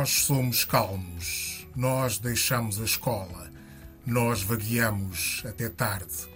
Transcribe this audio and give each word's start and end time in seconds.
Nós 0.00 0.22
somos 0.22 0.64
calmos, 0.64 1.66
nós 1.76 2.16
deixamos 2.16 2.80
a 2.80 2.84
escola, 2.84 3.50
nós 4.06 4.42
vagueamos 4.42 5.42
até 5.46 5.68
tarde, 5.68 6.26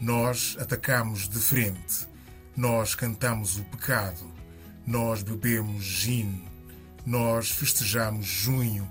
nós 0.00 0.56
atacamos 0.58 1.28
de 1.28 1.38
frente, 1.38 2.08
nós 2.56 2.96
cantamos 2.96 3.58
o 3.58 3.62
pecado, 3.66 4.28
nós 4.84 5.22
bebemos 5.22 5.84
gin, 5.84 6.42
nós 7.06 7.52
festejamos 7.52 8.26
junho, 8.26 8.90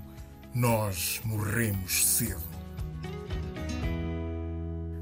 nós 0.54 1.20
morremos 1.26 2.02
cedo. 2.16 2.48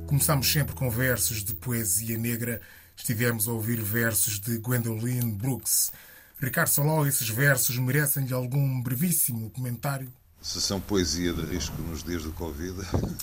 Começamos 0.08 0.50
sempre 0.50 0.74
com 0.74 0.90
versos 0.90 1.44
de 1.44 1.54
poesia 1.54 2.18
negra. 2.18 2.60
Estivemos 2.96 3.46
a 3.46 3.52
ouvir 3.52 3.80
versos 3.80 4.40
de 4.40 4.58
Gwendolyn 4.58 5.30
Brooks. 5.30 5.92
Ricardo 6.40 6.68
Soló, 6.68 7.06
esses 7.06 7.28
versos 7.28 7.76
merecem-lhe 7.76 8.32
algum 8.32 8.80
brevíssimo 8.82 9.50
comentário? 9.50 10.10
Se 10.40 10.58
são 10.58 10.80
poesia 10.80 11.34
de 11.34 11.42
risco 11.42 11.80
nos 11.82 12.02
dias 12.02 12.22
do 12.22 12.32
Covid, 12.32 12.74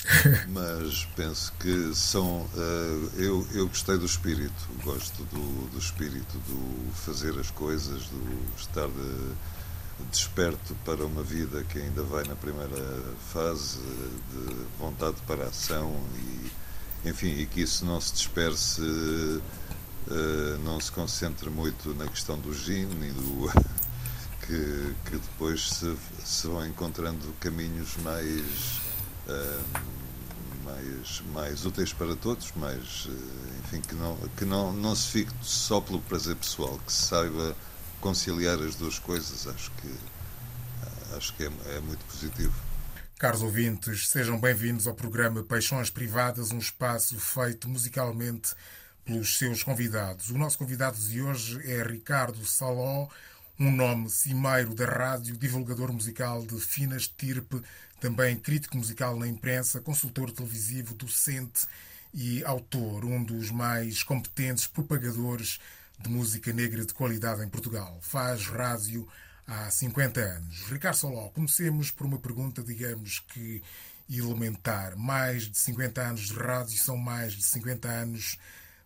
mas 0.50 1.06
penso 1.16 1.52
que 1.60 1.96
são. 1.96 2.42
Uh, 2.42 3.12
eu, 3.18 3.48
eu 3.54 3.68
gostei 3.68 3.98
do 3.98 4.06
espírito, 4.06 4.70
gosto 4.84 5.24
do, 5.24 5.72
do 5.72 5.80
espírito, 5.80 6.38
do 6.48 6.94
fazer 6.94 7.38
as 7.40 7.50
coisas, 7.50 8.04
do 8.04 8.56
estar 8.56 8.88
de, 8.88 10.06
desperto 10.12 10.76
para 10.86 11.04
uma 11.04 11.24
vida 11.24 11.64
que 11.64 11.80
ainda 11.80 12.04
vai 12.04 12.24
na 12.24 12.36
primeira 12.36 13.04
fase, 13.34 13.80
de 13.80 14.56
vontade 14.78 15.18
para 15.26 15.46
a 15.46 15.48
ação 15.48 15.92
e 16.16 16.52
enfim, 17.06 17.30
e 17.40 17.46
que 17.46 17.62
isso 17.62 17.86
não 17.86 18.02
se 18.02 18.14
disperse, 18.14 18.82
uh, 20.10 20.58
não 20.64 20.80
se 20.80 20.92
concentre 20.92 21.50
muito 21.50 21.94
na 21.96 22.08
questão 22.08 22.38
do 22.40 22.54
gin 22.54 22.88
e 23.02 23.12
do. 23.12 23.52
que, 24.46 24.96
que 25.06 25.18
depois 25.18 25.70
se, 25.70 25.98
se 26.24 26.48
vão 26.48 26.66
encontrando 26.66 27.34
caminhos 27.40 27.98
mais. 27.98 28.82
Uh, 29.28 29.98
mais, 30.68 31.24
mais 31.34 31.66
úteis 31.66 31.94
para 31.94 32.14
todos, 32.18 32.52
mais, 32.58 33.08
enfim, 33.64 33.80
que 33.80 33.96
não, 33.96 34.18
que 34.36 34.44
não, 34.44 34.74
não 34.74 34.94
se 34.94 35.08
fique 35.08 35.32
só 35.42 35.80
pelo 35.80 36.02
prazer 36.02 36.36
pessoal, 36.36 36.78
que 36.86 36.92
se 36.92 37.04
saiba 37.04 37.56
conciliar 38.02 38.60
as 38.60 38.76
duas 38.76 39.00
coisas, 39.00 39.48
acho 39.48 39.72
que, 39.72 39.96
acho 41.16 41.34
que 41.36 41.44
é, 41.44 41.52
é 41.76 41.80
muito 41.80 42.04
positivo. 42.06 42.54
Caros 43.18 43.42
ouvintes, 43.42 44.10
sejam 44.10 44.40
bem-vindos 44.40 44.86
ao 44.86 44.94
programa 44.94 45.44
Paixões 45.44 45.90
Privadas, 45.90 46.52
um 46.52 46.60
espaço 46.60 47.18
feito 47.20 47.68
musicalmente 47.68 48.54
pelos 49.08 49.38
seus 49.38 49.64
convidados. 49.64 50.30
O 50.30 50.38
nosso 50.38 50.58
convidado 50.58 50.98
de 51.00 51.22
hoje 51.22 51.62
é 51.64 51.82
Ricardo 51.82 52.46
Saló, 52.46 53.08
um 53.58 53.72
nome 53.72 54.10
cimeiro 54.10 54.76
da 54.76 54.86
rádio, 54.86 55.38
divulgador 55.38 55.94
musical 55.94 56.46
de 56.46 56.60
fina 56.60 56.98
estirpe, 56.98 57.62
também 58.02 58.36
crítico 58.36 58.78
musical 58.78 59.18
na 59.18 59.26
imprensa, 59.26 59.80
consultor 59.80 60.30
televisivo, 60.30 60.94
docente 60.94 61.66
e 62.14 62.44
autor, 62.44 63.06
um 63.06 63.24
dos 63.24 63.50
mais 63.50 64.04
competentes 64.04 64.68
propagadores 64.68 65.58
de 65.98 66.10
música 66.10 66.52
negra 66.52 66.86
de 66.86 66.94
qualidade 66.94 67.42
em 67.42 67.50
Portugal. 67.50 67.98
Faz 68.02 68.46
rádio 68.48 69.08
há 69.48 69.72
50 69.72 70.20
anos. 70.20 70.70
Ricardo 70.70 70.96
Soló, 70.96 71.30
comecemos 71.30 71.92
por 71.92 72.06
uma 72.06 72.20
pergunta, 72.20 72.62
digamos 72.62 73.20
que 73.20 73.64
elementar. 74.10 74.98
Mais 74.98 75.44
de 75.44 75.58
50 75.58 76.02
anos 76.02 76.28
de 76.28 76.34
rádio 76.34 76.78
são 76.78 76.98
mais 76.98 77.34
de 77.34 77.44
50 77.44 77.88
anos 77.88 78.38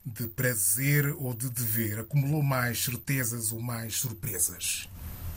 de 0.06 0.28
prazer 0.28 1.16
ou 1.18 1.34
de 1.34 1.50
dever? 1.50 2.00
Acumulou 2.00 2.42
mais 2.42 2.84
certezas 2.84 3.52
ou 3.52 3.62
mais 3.62 4.00
surpresas? 4.00 4.90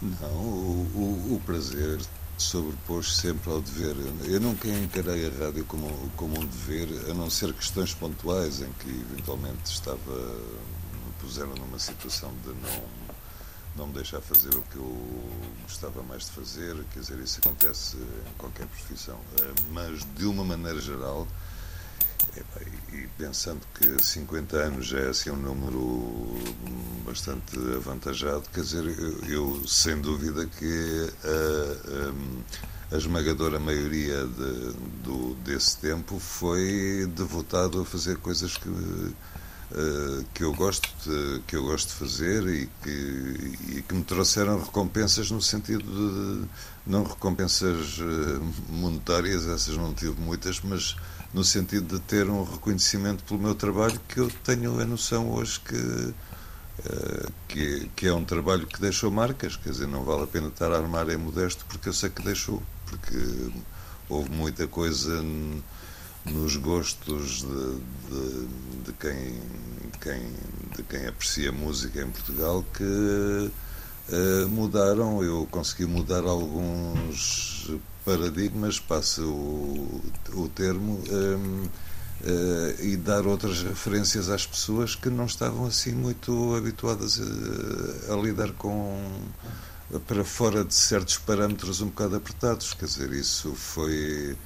Não, 0.02 0.30
o, 0.30 0.90
o, 0.94 1.34
o 1.34 1.42
prazer 1.44 2.00
sobrepôs 2.38 3.16
sempre 3.16 3.50
ao 3.50 3.60
dever. 3.60 3.96
Eu 4.24 4.40
nunca 4.40 4.68
encarei 4.68 5.26
a 5.26 5.44
rádio 5.44 5.64
como, 5.66 5.88
como 6.16 6.40
um 6.40 6.46
dever, 6.46 6.88
a 7.10 7.14
não 7.14 7.30
ser 7.30 7.52
questões 7.52 7.94
pontuais 7.94 8.60
em 8.60 8.72
que 8.72 8.88
eventualmente 8.88 9.70
estava, 9.70 10.16
me 10.16 11.12
puseram 11.20 11.54
numa 11.54 11.78
situação 11.78 12.32
de 12.42 12.48
não 12.48 13.04
não 13.76 13.88
me 13.88 13.94
deixar 13.94 14.20
fazer 14.20 14.54
o 14.54 14.62
que 14.62 14.76
eu 14.76 15.30
gostava 15.62 16.02
mais 16.02 16.26
de 16.26 16.30
fazer, 16.30 16.76
quer 16.92 17.00
dizer, 17.00 17.18
isso 17.18 17.40
acontece 17.40 17.96
em 17.96 18.38
qualquer 18.38 18.66
profissão. 18.66 19.18
Eh, 19.40 19.54
mas, 19.72 20.04
de 20.14 20.26
uma 20.26 20.44
maneira 20.44 20.80
geral, 20.80 21.26
e 22.92 23.08
pensando 23.18 23.60
que 23.74 24.02
50 24.02 24.56
anos 24.56 24.86
já 24.86 24.98
é 24.98 25.08
assim 25.08 25.30
um 25.30 25.36
número 25.36 26.36
bastante 27.06 27.56
avantajado, 27.76 28.44
quer 28.52 28.62
dizer, 28.62 28.84
eu, 29.28 29.62
sem 29.66 30.00
dúvida 30.00 30.46
que 30.46 31.12
a, 31.24 32.92
a, 32.92 32.94
a 32.94 32.98
esmagadora 32.98 33.58
maioria 33.58 34.26
de, 34.26 34.72
do, 35.02 35.34
desse 35.44 35.76
tempo 35.78 36.18
foi 36.18 37.06
devotado 37.14 37.80
a 37.80 37.84
fazer 37.84 38.16
coisas 38.18 38.56
que 38.56 38.68
eh, 39.76 40.24
que 40.32 40.44
eu 40.44 40.52
gosto 40.54 40.88
de, 41.04 41.40
que 41.48 41.56
eu 41.56 41.64
gosto 41.64 41.88
de 41.88 41.94
fazer 41.94 42.46
e 42.46 42.68
que, 42.80 43.56
e 43.78 43.82
que 43.82 43.94
me 43.94 44.04
trouxeram 44.04 44.60
recompensas 44.60 45.32
no 45.32 45.42
sentido 45.42 45.82
de 45.82 46.46
não 46.86 47.02
recompensas 47.02 47.98
eh, 47.98 48.40
monetárias 48.68 49.46
essas 49.46 49.76
não 49.76 49.92
tive 49.92 50.20
muitas 50.20 50.60
mas 50.60 50.94
no 51.34 51.44
sentido 51.44 51.98
de 51.98 52.04
ter 52.04 52.30
um 52.30 52.44
reconhecimento 52.44 53.24
pelo 53.24 53.40
meu 53.40 53.54
trabalho 53.54 54.00
que 54.08 54.18
eu 54.18 54.30
tenho 54.44 54.80
a 54.80 54.84
noção 54.84 55.32
hoje 55.32 55.60
que 55.60 56.14
eh, 56.86 57.26
que, 57.46 57.90
que 57.94 58.06
é 58.08 58.12
um 58.12 58.24
trabalho 58.24 58.66
que 58.66 58.80
deixou 58.80 59.10
marcas. 59.10 59.56
Quer 59.56 59.70
dizer 59.70 59.86
não 59.86 60.04
vale 60.04 60.24
a 60.24 60.26
pena 60.26 60.48
estar 60.48 60.72
a 60.72 60.76
armar 60.76 61.08
em 61.10 61.16
modesto 61.16 61.64
porque 61.68 61.88
eu 61.88 61.92
sei 61.92 62.10
que 62.10 62.22
deixou 62.22 62.62
porque 62.86 63.50
houve 64.08 64.30
muita 64.30 64.66
coisa 64.66 65.22
nos 66.24 66.56
gostos 66.56 67.42
de, 67.42 67.80
de, 68.10 68.46
de, 68.86 68.92
quem, 68.94 69.40
quem, 70.00 70.32
de 70.76 70.82
quem 70.82 71.06
aprecia 71.06 71.52
música 71.52 72.00
em 72.00 72.10
Portugal 72.10 72.64
que 72.74 73.50
uh, 74.08 74.48
mudaram. 74.48 75.22
Eu 75.22 75.46
consegui 75.50 75.86
mudar 75.86 76.24
alguns 76.24 77.70
paradigmas, 78.04 78.78
passa 78.78 79.22
o, 79.22 80.02
o 80.34 80.48
termo, 80.48 81.00
um, 81.10 81.64
uh, 81.64 81.70
eh, 82.26 82.76
e 82.80 82.96
dar 82.96 83.26
outras 83.26 83.62
referências 83.62 84.28
às 84.28 84.46
pessoas 84.46 84.94
que 84.94 85.08
não 85.08 85.24
estavam 85.24 85.66
assim 85.66 85.92
muito 85.92 86.54
habituadas 86.54 87.20
a, 87.20 88.12
a 88.12 88.16
lidar 88.16 88.52
com 88.52 89.10
para 90.06 90.24
fora 90.24 90.64
de 90.64 90.74
certos 90.74 91.18
parâmetros 91.18 91.80
um 91.80 91.86
bocado 91.86 92.16
apertados. 92.16 92.74
Quer 92.74 92.86
dizer, 92.86 93.12
isso 93.12 93.54
foi 93.54 94.36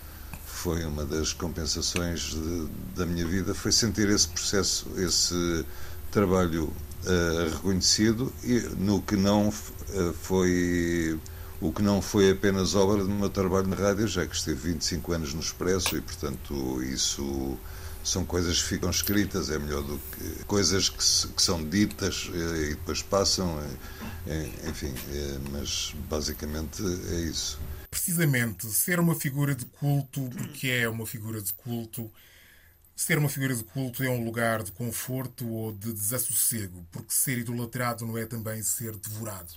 foi 0.46 0.84
uma 0.84 1.04
das 1.04 1.32
compensações 1.32 2.20
de, 2.20 2.68
da 2.96 3.06
minha 3.06 3.24
vida, 3.24 3.54
foi 3.54 3.70
sentir 3.70 4.08
esse 4.08 4.26
processo, 4.26 4.88
esse 4.96 5.64
trabalho 6.10 6.72
uh, 7.04 7.50
reconhecido 7.54 8.32
e 8.42 8.60
no 8.76 9.02
que 9.02 9.16
não 9.16 9.48
uh, 9.48 10.12
foi 10.22 11.18
o 11.60 11.72
que 11.72 11.82
não 11.82 12.00
foi 12.00 12.30
apenas 12.30 12.74
obra 12.74 13.02
do 13.02 13.10
meu 13.10 13.28
trabalho 13.28 13.66
na 13.66 13.74
rádio, 13.74 14.06
já 14.06 14.24
que 14.24 14.36
esteve 14.36 14.72
25 14.72 15.12
anos 15.12 15.34
no 15.34 15.40
Expresso 15.40 15.96
e, 15.96 16.00
portanto, 16.00 16.80
isso 16.82 17.58
são 18.04 18.24
coisas 18.24 18.62
que 18.62 18.68
ficam 18.68 18.88
escritas, 18.90 19.50
é 19.50 19.58
melhor 19.58 19.82
do 19.82 19.98
que 19.98 20.44
coisas 20.44 20.88
que, 20.88 21.02
se, 21.02 21.26
que 21.26 21.42
são 21.42 21.68
ditas 21.68 22.30
eh, 22.32 22.62
e 22.62 22.68
depois 22.70 23.02
passam, 23.02 23.60
enfim, 24.68 24.94
mas 25.50 25.92
basicamente 26.08 26.80
é 27.10 27.20
isso. 27.22 27.58
Precisamente, 27.90 28.66
ser 28.66 29.00
uma 29.00 29.16
figura 29.16 29.52
de 29.52 29.64
culto, 29.64 30.30
porque 30.36 30.68
é 30.68 30.88
uma 30.88 31.06
figura 31.06 31.42
de 31.42 31.52
culto, 31.52 32.08
ser 32.98 33.16
uma 33.16 33.28
figura 33.28 33.54
de 33.54 33.62
culto 33.62 34.02
é 34.02 34.10
um 34.10 34.24
lugar 34.24 34.64
de 34.64 34.72
conforto 34.72 35.48
ou 35.48 35.70
de 35.70 35.92
desassossego, 35.92 36.84
porque 36.90 37.12
ser 37.12 37.38
idolatrado 37.38 38.04
não 38.04 38.18
é 38.18 38.26
também 38.26 38.60
ser 38.60 38.96
devorado. 38.96 39.54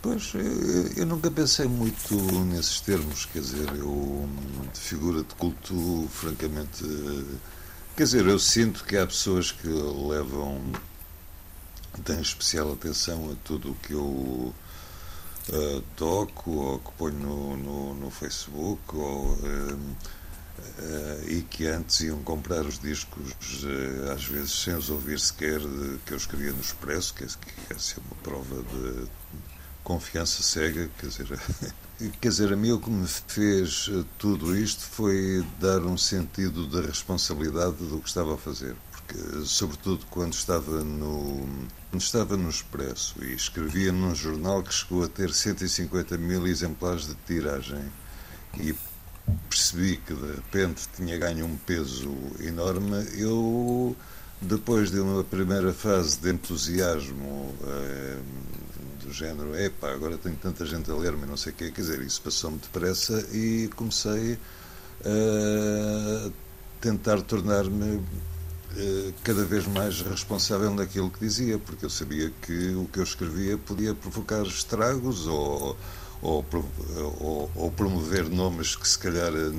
Pois, 0.00 0.32
eu 0.96 1.04
nunca 1.04 1.30
pensei 1.30 1.66
muito 1.68 2.14
nesses 2.46 2.80
termos, 2.80 3.26
quer 3.26 3.40
dizer, 3.40 3.68
eu, 3.76 4.26
de 4.72 4.80
figura 4.80 5.22
de 5.22 5.34
culto, 5.34 6.08
francamente, 6.10 6.82
quer 7.94 8.04
dizer, 8.04 8.26
eu 8.26 8.38
sinto 8.38 8.82
que 8.84 8.96
há 8.96 9.06
pessoas 9.06 9.52
que 9.52 9.68
levam, 9.68 10.72
têm 12.04 12.22
especial 12.22 12.72
atenção 12.72 13.32
a 13.32 13.36
tudo 13.44 13.72
o 13.72 13.74
que 13.74 13.92
eu 13.92 14.02
uh, 14.02 14.54
toco 15.94 16.50
ou 16.50 16.78
que 16.78 16.90
ponho 16.92 17.18
no, 17.18 17.56
no, 17.58 17.94
no 17.94 18.10
Facebook 18.10 18.96
ou, 18.96 19.34
uh, 19.34 19.96
uh, 20.58 21.28
e 21.28 21.42
que 21.42 21.66
antes 21.66 22.00
iam 22.00 22.22
comprar 22.22 22.64
os 22.64 22.78
discos 22.78 23.32
às 24.12 24.24
vezes 24.24 24.52
sem 24.52 24.74
os 24.74 24.90
ouvir 24.90 25.18
sequer 25.18 25.60
que 26.04 26.12
eu 26.12 26.16
escrevia 26.16 26.52
no 26.52 26.60
Expresso, 26.60 27.14
que, 27.14 27.24
é, 27.24 27.26
que 27.26 27.74
essa 27.74 28.00
é 28.00 28.02
uma 28.04 28.16
prova 28.22 28.62
de 28.62 29.08
confiança 29.82 30.42
cega, 30.42 30.88
quer 30.98 31.06
dizer, 31.06 31.40
quer 32.20 32.28
dizer, 32.28 32.52
a 32.52 32.56
mim 32.56 32.72
o 32.72 32.80
que 32.80 32.90
me 32.90 33.06
fez 33.06 33.90
eh, 33.92 34.04
tudo 34.18 34.56
isto 34.56 34.82
foi 34.82 35.44
dar 35.60 35.80
um 35.80 35.96
sentido 35.96 36.66
da 36.66 36.80
responsabilidade 36.80 37.76
do 37.76 37.98
que 38.00 38.08
estava 38.08 38.34
a 38.34 38.38
fazer, 38.38 38.76
porque 38.90 39.44
sobretudo 39.44 40.04
quando 40.10 40.32
estava 40.34 40.84
no 40.84 41.66
estava 41.94 42.36
no 42.36 42.48
Expresso 42.48 43.22
e 43.22 43.34
escrevia 43.34 43.92
num 43.92 44.14
jornal 44.14 44.62
que 44.62 44.72
chegou 44.72 45.04
a 45.04 45.08
ter 45.08 45.32
150 45.32 46.16
mil 46.16 46.46
exemplares 46.46 47.06
de 47.06 47.14
tiragem 47.26 47.92
e 48.58 48.74
percebi 49.48 49.96
que 49.98 50.14
de 50.14 50.32
repente 50.32 50.88
tinha 50.96 51.18
ganho 51.18 51.46
um 51.46 51.56
peso 51.56 52.12
enorme, 52.40 53.06
eu 53.16 53.96
depois 54.40 54.90
de 54.90 54.98
uma 54.98 55.22
primeira 55.22 55.72
fase 55.72 56.18
de 56.18 56.30
entusiasmo 56.30 57.54
eh, 57.64 58.18
do 59.04 59.12
género, 59.12 59.56
epá, 59.56 59.92
agora 59.92 60.18
tenho 60.18 60.36
tanta 60.36 60.66
gente 60.66 60.90
a 60.90 60.94
ler-me, 60.94 61.26
não 61.26 61.36
sei 61.36 61.52
o 61.52 61.54
quê, 61.54 61.70
quer 61.70 61.80
dizer, 61.80 62.00
isso 62.00 62.20
passou-me 62.22 62.58
depressa 62.58 63.24
e 63.32 63.70
comecei 63.76 64.38
a 65.04 66.30
tentar 66.80 67.22
tornar-me 67.22 68.02
eh, 68.76 69.12
cada 69.22 69.44
vez 69.44 69.66
mais 69.66 70.00
responsável 70.00 70.74
naquilo 70.74 71.10
que 71.10 71.20
dizia, 71.20 71.58
porque 71.58 71.84
eu 71.84 71.90
sabia 71.90 72.32
que 72.42 72.74
o 72.74 72.88
que 72.92 72.98
eu 72.98 73.04
escrevia 73.04 73.56
podia 73.56 73.94
provocar 73.94 74.42
estragos 74.42 75.26
ou, 75.26 75.76
ou, 76.22 76.44
ou, 77.20 77.50
ou 77.54 77.70
promover 77.72 78.28
nomes 78.30 78.76
que 78.76 78.88
se 78.88 78.98
calhar 78.98 79.32
eh, 79.34 79.52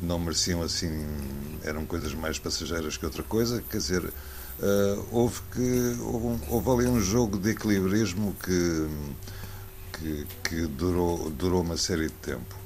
não 0.00 0.18
mereciam 0.18 0.62
assim, 0.62 1.06
eram 1.64 1.86
coisas 1.86 2.12
mais 2.14 2.38
passageiras 2.38 2.96
que 2.96 3.06
outra 3.06 3.22
coisa, 3.22 3.62
quer 3.70 3.78
dizer, 3.78 4.04
uh, 4.04 5.06
houve, 5.10 5.40
que, 5.52 5.96
houve, 6.00 6.42
houve, 6.48 6.70
ali 6.70 6.86
um 6.88 7.00
jogo 7.00 7.38
de 7.38 7.50
equilibrismo 7.50 8.34
que, 8.44 8.88
que, 9.92 10.26
que, 10.44 10.66
durou, 10.66 11.30
durou 11.30 11.62
uma 11.62 11.76
série 11.76 12.08
de 12.08 12.14
tempo. 12.14 12.56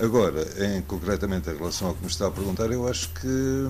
Agora, 0.00 0.46
em, 0.64 0.82
concretamente 0.82 1.48
em 1.50 1.56
relação 1.56 1.88
ao 1.88 1.94
que 1.94 2.02
me 2.02 2.10
está 2.10 2.26
a 2.26 2.30
perguntar, 2.30 2.70
eu 2.70 2.88
acho 2.88 3.10
que 3.14 3.68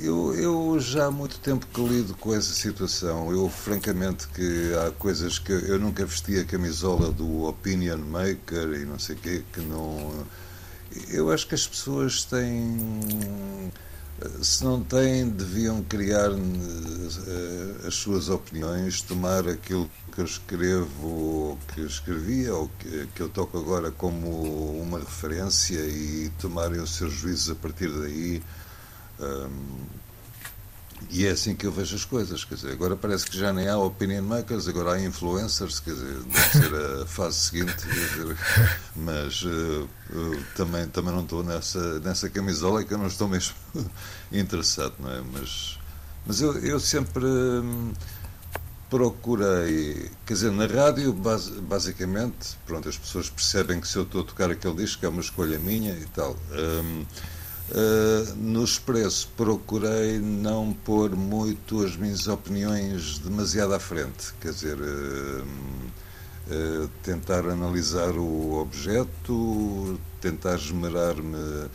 eu, 0.00 0.34
eu, 0.34 0.80
já 0.80 1.06
há 1.06 1.10
muito 1.10 1.38
tempo 1.38 1.66
que 1.66 1.80
lido 1.80 2.14
com 2.14 2.34
essa 2.34 2.52
situação. 2.52 3.30
Eu, 3.30 3.48
francamente, 3.48 4.26
que 4.28 4.72
há 4.74 4.90
coisas 4.92 5.38
que 5.38 5.52
eu 5.52 5.78
nunca 5.78 6.04
vesti 6.04 6.38
a 6.38 6.44
camisola 6.44 7.10
do 7.12 7.44
opinion 7.44 7.98
maker 7.98 8.74
e 8.74 8.84
não 8.84 8.98
sei 8.98 9.16
o 9.16 9.18
quê, 9.18 9.42
que 9.52 9.60
não. 9.60 10.26
Eu 11.08 11.30
acho 11.30 11.46
que 11.46 11.54
as 11.54 11.66
pessoas 11.66 12.24
têm. 12.24 13.70
Se 14.42 14.62
não 14.64 14.82
têm, 14.82 15.28
deviam 15.30 15.82
criar 15.82 16.30
uh, 16.30 17.86
as 17.86 17.94
suas 17.94 18.28
opiniões, 18.28 19.00
tomar 19.00 19.48
aquilo 19.48 19.90
que 20.12 20.20
eu 20.20 20.24
escrevo, 20.26 21.58
que 21.72 21.80
escrevia, 21.80 22.54
ou 22.54 22.70
que, 22.78 23.08
que 23.14 23.22
eu 23.22 23.30
toco 23.30 23.56
agora 23.58 23.90
como 23.90 24.82
uma 24.82 24.98
referência 24.98 25.78
e 25.78 26.30
tomarem 26.38 26.80
os 26.80 26.96
seus 26.96 27.14
juízos 27.14 27.50
a 27.50 27.54
partir 27.54 27.88
daí 27.88 28.42
e 31.10 31.26
é 31.26 31.30
assim 31.30 31.56
que 31.56 31.66
eu 31.66 31.72
vejo 31.72 31.96
as 31.96 32.04
coisas, 32.04 32.44
quer 32.44 32.54
dizer, 32.54 32.72
agora 32.72 32.94
parece 32.94 33.26
que 33.26 33.36
já 33.36 33.52
nem 33.52 33.68
há 33.68 33.76
opinion 33.76 34.22
makers, 34.22 34.68
agora 34.68 34.92
há 34.92 35.00
influencers, 35.00 35.80
quer 35.80 35.94
dizer, 35.94 36.22
deve 36.22 36.48
ser 36.50 37.02
a 37.02 37.06
fase 37.06 37.36
seguinte, 37.36 37.74
dizer, 37.74 38.36
mas 38.94 39.42
uh, 39.42 39.88
também, 40.54 40.86
também 40.88 41.12
não 41.12 41.22
estou 41.22 41.42
nessa, 41.42 41.98
nessa 42.00 42.28
camisola 42.28 42.84
que 42.84 42.94
eu 42.94 42.98
não 42.98 43.08
estou 43.08 43.28
mesmo 43.28 43.54
interessado, 44.30 44.94
não 45.00 45.10
é? 45.10 45.20
Mas, 45.32 45.78
mas 46.24 46.40
eu, 46.40 46.56
eu 46.58 46.78
sempre 46.78 47.24
hum, 47.24 47.92
procurei, 48.88 50.10
quer 50.24 50.34
dizer, 50.34 50.52
na 50.52 50.66
rádio, 50.66 51.12
basicamente, 51.12 52.56
pronto, 52.66 52.88
as 52.88 52.96
pessoas 52.96 53.28
percebem 53.28 53.80
que 53.80 53.88
se 53.88 53.96
eu 53.96 54.04
estou 54.04 54.20
a 54.20 54.24
tocar 54.24 54.50
aquele 54.50 54.74
disco 54.74 55.04
é 55.04 55.08
uma 55.08 55.22
escolha 55.22 55.58
minha 55.58 55.92
e 55.92 56.06
tal. 56.06 56.36
Um, 56.52 57.04
Uh, 57.70 58.34
no 58.34 58.64
Expresso 58.64 59.28
procurei 59.36 60.18
não 60.18 60.72
pôr 60.72 61.14
muito 61.14 61.84
as 61.84 61.94
minhas 61.96 62.26
opiniões 62.26 63.20
demasiado 63.20 63.72
à 63.74 63.78
frente, 63.78 64.34
quer 64.40 64.50
dizer, 64.50 64.76
uh, 64.76 65.44
uh, 65.44 66.90
tentar 67.04 67.46
analisar 67.46 68.16
o 68.16 68.60
objeto, 68.60 70.00
tentar 70.20 70.56
esmerar-me 70.56 71.68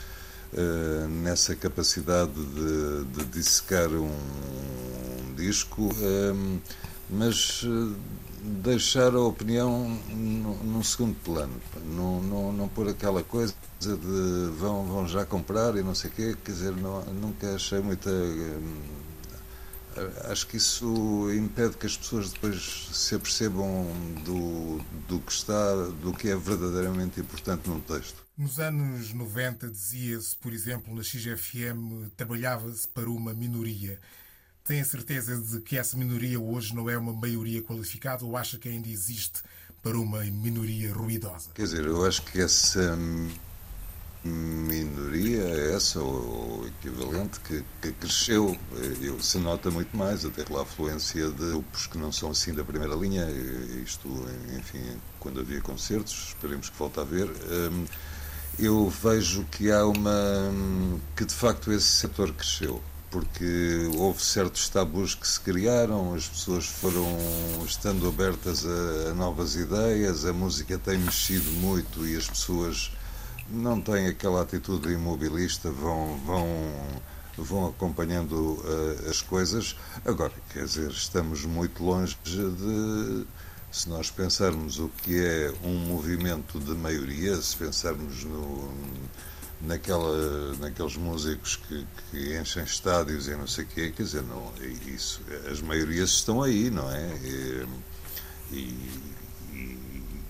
nessa 1.22 1.54
capacidade 1.54 2.32
de, 2.32 3.04
de 3.06 3.26
dissecar 3.26 3.90
um, 3.90 4.08
um 4.08 5.34
disco, 5.36 5.90
mas 7.10 7.62
deixar 8.46 9.16
a 9.16 9.20
opinião 9.20 9.90
num 10.10 10.84
segundo 10.84 11.16
plano, 11.24 11.54
não, 11.86 12.22
não, 12.22 12.54
não 12.54 12.68
pôr 12.68 12.90
aquela 12.90 13.24
coisa 13.24 13.54
de 13.80 13.96
vão, 14.58 14.86
vão 14.86 15.08
já 15.08 15.26
comprar 15.26 15.76
e 15.76 15.84
não 15.84 15.96
sei 15.96 16.10
o 16.10 16.14
quê, 16.14 16.38
quer 16.44 16.52
dizer, 16.52 16.76
não, 16.76 17.04
nunca 17.06 17.56
achei 17.56 17.80
muita. 17.80 18.10
Hum, 18.10 19.06
acho 20.30 20.48
que 20.48 20.58
isso 20.58 21.32
impede 21.34 21.78
que 21.78 21.86
as 21.86 21.96
pessoas 21.96 22.32
depois 22.32 22.90
se 22.92 23.16
apercebam 23.16 23.88
do, 24.26 24.82
do 25.08 25.20
que 25.22 25.32
está, 25.32 25.76
do 26.02 26.14
que 26.14 26.30
é 26.30 26.36
verdadeiramente 26.36 27.20
importante 27.20 27.70
num 27.70 27.80
texto. 27.80 28.24
Nos 28.38 28.60
anos 28.60 29.14
90 29.14 29.70
dizia-se, 29.70 30.36
por 30.36 30.52
exemplo, 30.52 30.94
na 30.94 31.02
XFM, 31.02 32.10
trabalhava-se 32.18 32.88
para 32.90 33.10
uma 33.10 33.34
minoria. 33.34 34.00
Tem 34.66 34.82
a 34.82 34.86
certeza 34.86 35.40
de 35.40 35.62
que 35.62 35.78
essa 35.78 35.96
minoria 35.96 36.40
hoje 36.40 36.74
não 36.74 36.90
é 36.90 36.98
uma 36.98 37.14
maioria 37.14 37.62
qualificada 37.62 38.26
ou 38.26 38.36
acha 38.36 38.58
que 38.58 38.68
ainda 38.68 38.90
existe 38.90 39.44
para 39.84 39.96
uma 39.96 40.22
minoria 40.24 40.92
ruidosa? 40.92 41.52
Quer 41.54 41.62
dizer, 41.62 41.86
eu 41.86 42.04
acho 42.04 42.24
que 42.24 42.42
essa 42.42 42.98
minoria 44.24 45.44
essa, 45.76 46.00
ou 46.00 46.66
equivalente, 46.68 47.40
que, 47.42 47.64
que 47.80 47.92
cresceu. 47.92 48.58
Eu, 49.00 49.22
se 49.22 49.38
nota 49.38 49.70
muito 49.70 49.96
mais, 49.96 50.26
até 50.26 50.44
pela 50.44 50.64
afluência 50.64 51.30
de 51.30 51.52
grupos 51.52 51.86
que 51.86 52.00
não 52.00 52.12
são 52.12 52.32
assim 52.32 52.52
da 52.52 52.66
primeira 52.66 52.96
linha. 52.96 53.28
Isto, 53.86 54.10
enfim, 54.58 54.98
quando 55.20 55.42
havia 55.42 55.62
concertos, 55.62 56.30
esperemos 56.30 56.72
que 56.72 56.78
volte 56.80 57.00
a 57.00 57.04
haver. 57.04 57.30
Hum, 57.30 57.86
eu 58.58 58.90
vejo 58.90 59.44
que 59.52 59.72
há 59.72 59.86
uma. 59.86 60.52
que 61.16 61.24
de 61.24 61.36
facto 61.36 61.72
esse 61.72 61.86
setor 61.86 62.34
cresceu 62.34 62.82
porque 63.16 63.90
houve 63.96 64.22
certos 64.22 64.68
tabus 64.68 65.16
que 65.16 65.26
se 65.26 65.40
criaram, 65.40 66.14
as 66.14 66.28
pessoas 66.28 66.66
foram 66.66 67.08
estando 67.66 68.10
abertas 68.10 68.66
a, 68.66 69.12
a, 69.12 69.14
novas 69.14 69.56
ideias, 69.56 70.26
a 70.26 70.34
música 70.34 70.78
tem 70.78 70.98
mexido 70.98 71.50
muito 71.52 72.06
e 72.06 72.18
as 72.18 72.28
pessoas 72.28 72.92
não 73.50 73.80
têm 73.80 74.08
aquela 74.08 74.42
atitude 74.42 74.92
imobilista, 74.92 75.72
vão, 75.72 76.18
vão, 76.26 76.46
vão 77.38 77.68
acompanhando 77.70 78.34
uh, 78.34 79.10
as 79.10 79.22
coisas. 79.22 79.78
Agora, 80.04 80.34
quer 80.52 80.66
dizer, 80.66 80.92
estamos 80.92 81.46
muito 81.46 81.86
longe 81.86 82.18
de. 82.22 83.26
Se 83.72 83.88
nós 83.88 84.12
pensarmos 84.12 84.78
o 84.78 84.90
que 84.90 85.18
é 85.26 85.54
um 85.64 85.74
movimento 85.88 86.60
de 86.60 86.72
maioria, 86.72 87.36
se 87.42 87.56
pensarmos 87.56 88.26
no 88.26 88.74
naquela, 89.62 90.54
naqueles 90.56 90.98
músicos 90.98 91.56
que, 91.56 91.86
que, 92.12 92.38
enchem 92.38 92.64
estádios 92.64 93.28
e 93.28 93.36
não 93.36 93.48
sei 93.48 93.64
o 93.64 93.68
quê, 93.68 93.94
quer 93.96 94.04
dizer, 94.04 94.24
não, 94.24 94.52
isso, 94.88 95.22
as 95.52 95.62
maiorias 95.62 96.10
estão 96.10 96.42
aí, 96.42 96.70
não 96.70 96.90
é? 96.92 97.08
E, 97.24 97.68
e, 98.52 98.92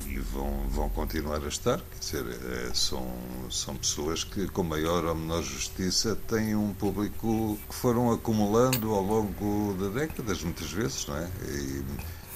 e 0.07 0.19
vão, 0.31 0.67
vão 0.69 0.89
continuar 0.89 1.43
a 1.43 1.47
estar, 1.47 1.79
quer 1.79 1.99
dizer, 1.99 2.25
é, 2.69 2.73
são, 2.73 3.05
são 3.49 3.75
pessoas 3.75 4.23
que, 4.23 4.47
com 4.47 4.63
maior 4.63 5.03
ou 5.05 5.15
menor 5.15 5.43
justiça, 5.43 6.15
têm 6.27 6.55
um 6.55 6.73
público 6.73 7.57
que 7.67 7.75
foram 7.75 8.11
acumulando 8.11 8.93
ao 8.93 9.01
longo 9.01 9.75
de 9.77 9.89
décadas, 9.89 10.41
muitas 10.43 10.71
vezes, 10.71 11.05
não 11.07 11.17
é? 11.17 11.29
E, 11.47 11.83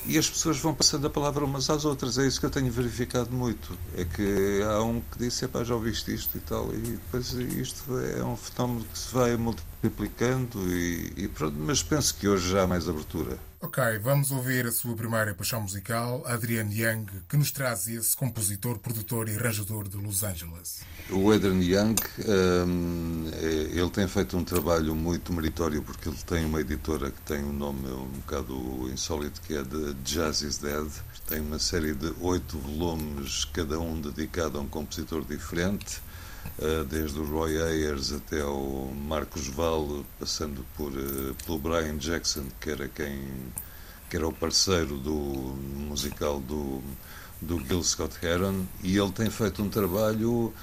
e 0.10 0.18
as 0.18 0.30
pessoas 0.30 0.58
vão 0.58 0.74
passando 0.74 1.06
a 1.06 1.10
palavra 1.10 1.46
umas 1.46 1.70
às 1.70 1.86
outras. 1.86 2.18
É 2.18 2.26
isso 2.26 2.40
que 2.40 2.46
eu 2.46 2.50
tenho 2.50 2.72
verificado 2.72 3.32
muito. 3.32 3.78
É 3.96 4.04
que 4.04 4.62
há 4.64 4.82
um 4.82 5.00
que 5.00 5.20
disse, 5.20 5.48
pá, 5.48 5.64
já 5.64 5.76
ouviste 5.76 6.14
isto 6.14 6.38
e 6.38 6.42
tal, 6.42 6.74
e 6.74 6.78
depois 6.78 7.32
isto 7.34 8.00
é 8.00 8.24
um 8.24 8.36
fenómeno 8.36 8.86
que 8.92 8.98
se 8.98 9.14
vai 9.14 9.38
multiplicando 9.38 10.60
e, 10.68 11.14
e 11.16 11.28
pronto, 11.28 11.56
mas 11.58 11.84
penso 11.84 12.16
que 12.16 12.28
hoje 12.28 12.50
já 12.50 12.64
há 12.64 12.68
mais 12.68 12.90
abertura. 12.90 13.49
Ok, 13.62 13.84
vamos 14.02 14.32
ouvir 14.32 14.66
a 14.66 14.72
sua 14.72 14.96
primeira 14.96 15.36
paixão 15.36 15.60
musical, 15.60 16.24
Adrian 16.26 16.70
Young, 16.72 17.06
que 17.28 17.36
nos 17.36 17.52
traz 17.52 17.90
esse 17.90 18.16
compositor, 18.16 18.80
produtor 18.80 19.28
e 19.28 19.36
arranjador 19.36 19.90
de 19.90 19.98
Los 19.98 20.24
Angeles. 20.24 20.80
O 21.10 21.30
Adrian 21.30 21.62
Young, 21.62 21.96
um, 22.26 23.30
é, 23.34 23.78
ele 23.78 23.90
tem 23.90 24.08
feito 24.08 24.38
um 24.38 24.46
trabalho 24.46 24.96
muito 24.96 25.34
meritório 25.34 25.84
porque 25.84 26.08
ele 26.08 26.18
tem 26.26 26.46
uma 26.46 26.62
editora 26.62 27.12
que 27.12 27.20
tem 27.24 27.44
um 27.44 27.52
nome 27.52 27.86
um 27.90 28.08
bocado 28.22 28.90
insólito, 28.94 29.42
que 29.42 29.54
é 29.54 29.62
de 29.62 29.94
Jazz 30.06 30.42
is 30.42 30.58
Dead. 30.60 30.90
Tem 31.28 31.42
uma 31.42 31.60
série 31.60 31.94
de 31.94 32.14
oito 32.22 32.58
volumes, 32.60 33.44
cada 33.44 33.78
um 33.78 34.00
dedicado 34.00 34.58
a 34.58 34.62
um 34.62 34.70
compositor 34.70 35.26
diferente 35.26 36.02
desde 36.90 37.20
o 37.20 37.24
Roy 37.24 37.62
Ayers 37.62 38.12
até 38.12 38.44
o 38.44 38.92
Marcos 38.94 39.48
Val, 39.48 40.04
passando 40.20 40.66
por, 40.76 40.92
uh, 40.92 41.36
pelo 41.46 41.58
Brian 41.58 41.98
Jackson, 41.98 42.46
que 42.60 42.70
era 42.70 42.88
quem, 42.88 43.22
que 44.10 44.18
era 44.18 44.28
o 44.28 44.34
parceiro 44.34 44.98
do 44.98 45.14
musical 45.14 46.40
do, 46.42 46.82
do 47.42 47.60
Gil 47.66 47.84
Scott 47.84 48.18
Heron, 48.22 48.66
e 48.84 48.98
ele 48.98 49.12
tem 49.12 49.30
feito 49.30 49.64
um 49.64 49.70
trabalho 49.70 50.54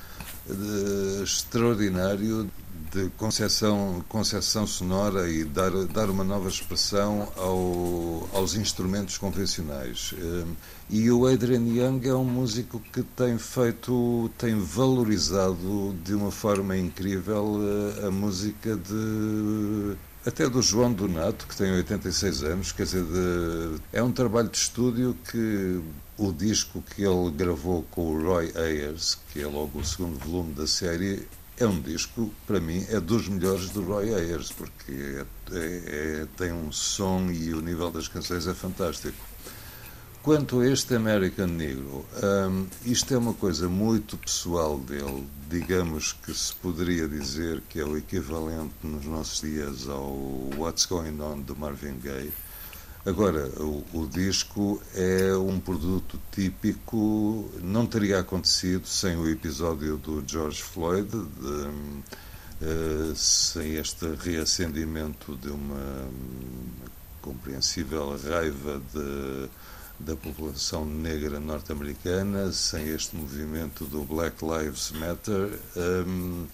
de, 0.47 1.23
extraordinário 1.23 2.51
de 2.97 3.11
concepção, 3.11 4.03
concepção 4.09 4.67
sonora 4.67 5.29
e 5.29 5.45
dar, 5.45 5.71
dar 5.87 6.09
uma 6.09 6.25
nova 6.25 6.49
expressão 6.49 7.31
ao, 7.37 8.27
aos 8.33 8.55
instrumentos 8.55 9.19
convencionais. 9.19 10.15
Hum, 10.19 10.55
e 10.89 11.11
o 11.11 11.27
Adrian 11.27 11.67
Young 11.67 12.09
é 12.09 12.15
um 12.15 12.25
músico 12.25 12.81
que 12.93 13.03
tem 13.03 13.37
feito, 13.37 14.31
tem 14.39 14.59
valorizado 14.59 15.95
de 16.03 16.15
uma 16.15 16.31
forma 16.31 16.77
incrível 16.77 17.61
eh, 18.03 18.07
a 18.07 18.11
música 18.11 18.77
de 18.77 19.97
até 20.25 20.49
do 20.49 20.61
João 20.61 20.93
Donato, 20.93 21.47
que 21.47 21.57
tem 21.57 21.71
86 21.71 22.43
anos, 22.43 22.73
quer 22.73 22.83
dizer, 22.83 23.05
de, 23.05 23.81
é 23.93 24.03
um 24.03 24.11
trabalho 24.11 24.49
de 24.49 24.57
estúdio 24.57 25.17
que 25.31 25.81
o 26.19 26.33
disco 26.33 26.83
que 26.83 27.03
ele 27.03 27.31
gravou 27.31 27.85
com 27.93 28.11
o 28.11 28.23
Roy 28.23 28.53
Ayers, 28.57 29.17
que 29.33 29.41
é 29.41 29.47
logo 29.47 29.79
o 29.79 29.85
segundo 29.85 30.19
volume 30.19 30.53
da 30.55 30.67
série, 30.67 31.29
é 31.59 31.67
um 31.67 31.81
disco, 31.81 32.33
para 32.47 32.61
mim, 32.61 32.85
é 32.91 33.01
dos 33.01 33.29
melhores 33.29 33.71
do 33.71 33.83
Roy 33.83 34.15
Ayers, 34.15 34.53
porque 34.53 34.93
é, 34.93 35.27
é, 35.53 36.23
é, 36.23 36.27
tem 36.37 36.53
um 36.53 36.71
som 36.71 37.31
e 37.31 37.55
o 37.55 37.61
nível 37.61 37.91
das 37.91 38.09
canções 38.09 38.47
é 38.47 38.55
fantástico. 38.55 39.17
Quanto 40.23 40.61
a 40.61 40.67
este 40.67 40.97
American 40.97 41.47
Negro, 41.47 42.05
um, 42.51 42.67
isto 42.85 43.15
é 43.15 43.17
uma 43.17 43.33
coisa 43.33 43.69
muito 43.69 44.17
pessoal 44.19 44.77
dele. 44.77 45.25
Digamos 45.49 46.13
que 46.15 46.35
se 46.35 46.53
poderia 46.57 47.07
dizer 47.07 47.63
que 47.69 47.79
é 47.79 47.85
o 47.85 47.97
equivalente 47.97 48.75
nos 48.83 49.05
nossos 49.05 49.41
dias 49.41 49.89
ao 49.89 50.13
What's 50.57 50.85
Going 50.87 51.21
On 51.21 51.41
do 51.41 51.55
Marvin 51.55 52.01
Gaye. 52.03 52.33
Agora, 53.07 53.47
o, 53.61 53.85
o, 53.93 54.07
disco 54.09 54.83
é 54.93 55.33
um 55.37 55.61
produto 55.61 56.21
típico, 56.33 57.49
não 57.63 57.87
teria 57.87 58.19
acontecido 58.19 58.85
sem 58.85 59.17
o 59.17 59.31
episódio 59.31 59.97
do 59.97 60.25
George 60.27 60.61
Floyd, 60.61 61.09
de, 61.09 61.17
uh, 61.17 63.15
sem 63.15 63.77
este 63.77 64.07
reacendimento 64.17 65.37
de 65.37 65.51
uma 65.51 66.09
compreensível 67.23 68.19
raiva 68.29 68.83
de 68.93 69.49
da 69.99 70.15
população 70.15 70.85
negra 70.85 71.41
norte-americana, 71.41 72.53
sem 72.53 72.89
este 72.89 73.17
movimento 73.17 73.85
do 73.85 74.03
Black 74.03 74.45
Lives 74.45 74.93
Matter. 74.93 75.59
Um, 75.75 76.47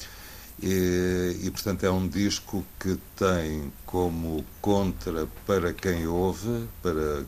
e, 0.61 1.41
e, 1.43 1.51
portanto, 1.51 1.85
é 1.85 1.91
um 1.91 2.07
disco 2.07 2.65
que 2.79 2.99
tem 3.17 3.73
como 3.87 4.45
contra 4.61 5.29
para 5.47 5.73
quem 5.73 6.07
ouve, 6.07 6.67
para 6.83 7.25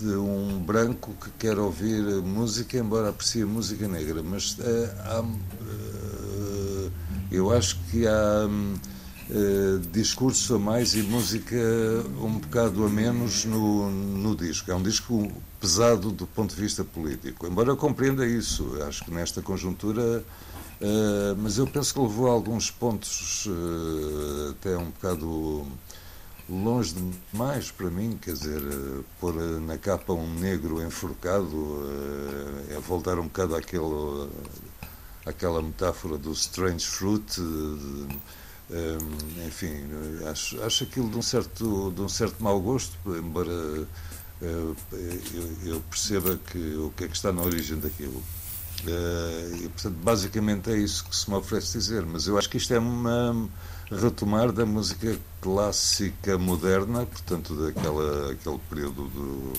de 0.00 0.14
um 0.14 0.60
branco 0.60 1.14
que 1.22 1.30
quer 1.38 1.58
ouvir 1.58 2.02
música, 2.22 2.76
embora 2.76 3.08
aprecie 3.08 3.44
música 3.44 3.88
negra. 3.88 4.22
Mas 4.22 4.56
é, 4.60 4.94
há, 5.04 5.22
uh, 5.22 6.92
eu 7.30 7.52
acho 7.52 7.78
que 7.90 8.06
há. 8.06 8.46
Uh, 9.28 9.80
discurso 9.90 10.54
a 10.54 10.58
mais 10.60 10.94
e 10.94 11.02
música 11.02 11.56
um 12.22 12.38
bocado 12.38 12.86
a 12.86 12.88
menos 12.88 13.44
no, 13.44 13.90
no 13.90 14.36
disco. 14.36 14.70
É 14.70 14.74
um 14.76 14.82
disco 14.82 15.32
pesado 15.60 16.12
do 16.12 16.28
ponto 16.28 16.54
de 16.54 16.60
vista 16.60 16.84
político, 16.84 17.44
embora 17.44 17.70
eu 17.70 17.76
compreenda 17.76 18.24
isso. 18.24 18.80
Acho 18.86 19.04
que 19.04 19.10
nesta 19.10 19.42
conjuntura. 19.42 20.22
Uh, 20.80 21.34
mas 21.38 21.56
eu 21.56 21.66
penso 21.66 21.94
que 21.94 22.00
levou 22.00 22.28
a 22.28 22.32
alguns 22.32 22.70
pontos 22.70 23.46
uh, 23.46 24.50
até 24.50 24.76
um 24.76 24.90
bocado 24.90 25.66
longe 26.48 26.94
demais 27.32 27.70
para 27.70 27.90
mim, 27.90 28.18
quer 28.20 28.34
dizer, 28.34 28.60
pôr 29.18 29.34
na 29.60 29.78
capa 29.78 30.12
um 30.12 30.34
negro 30.34 30.82
enforcado 30.82 31.82
é 32.70 32.78
voltar 32.78 33.18
um 33.18 33.24
bocado 33.24 33.56
àquele, 33.56 34.28
àquela 35.24 35.60
metáfora 35.60 36.16
do 36.16 36.30
strange 36.32 36.86
fruit. 36.86 37.40
Enfim, 39.44 39.74
acho, 40.30 40.62
acho 40.62 40.84
aquilo 40.84 41.08
de 41.10 41.16
um 41.16 41.22
certo, 41.22 41.92
de 41.92 42.00
um 42.00 42.08
certo 42.08 42.40
mau 42.42 42.60
gosto, 42.60 42.96
embora 43.06 43.50
uh, 43.50 43.86
eu, 44.42 44.76
eu, 45.64 45.80
perceba 45.90 46.38
que 46.50 46.76
o 46.76 46.92
que 46.96 47.04
é 47.04 47.08
que 47.08 47.16
está 47.16 47.32
na 47.32 47.42
origem 47.42 47.78
daquilo. 47.78 48.22
Uh, 48.84 49.56
e, 49.64 49.68
portanto, 49.68 49.96
basicamente 50.02 50.70
é 50.70 50.76
isso 50.76 51.04
que 51.04 51.16
se 51.16 51.28
me 51.30 51.36
oferece 51.36 51.78
dizer, 51.78 52.04
mas 52.04 52.26
eu 52.26 52.38
acho 52.38 52.48
que 52.48 52.56
isto 52.56 52.72
é 52.74 52.78
uma 52.78 53.48
retomar 53.90 54.52
da 54.52 54.66
música 54.66 55.16
clássica 55.40 56.38
moderna, 56.38 57.06
portanto, 57.06 57.54
daquela 57.54 58.32
aquele 58.32 58.58
período 58.68 59.08
do 59.08 59.52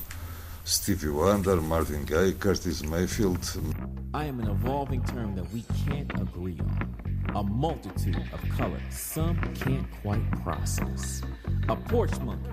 Stevie 0.66 1.10
Wonder, 1.10 1.62
Marvin 1.62 2.04
Gaye, 2.06 2.34
Curtis 2.34 2.82
Mayfield. 2.82 3.42
I 4.14 4.26
am 4.26 4.40
an 4.40 4.50
evolving 4.50 5.02
term 5.02 5.36
that 5.36 5.46
we 5.54 5.64
can't 5.86 6.12
agree 6.22 6.58
on. 6.60 7.08
a 7.36 7.44
multitude 7.44 8.22
of 8.34 8.42
colors 8.58 8.82
some 8.90 9.38
can't 9.54 9.86
quite 10.02 10.32
process. 10.44 11.22
A 11.70 11.76
porch 11.76 12.18
monkey 12.22 12.50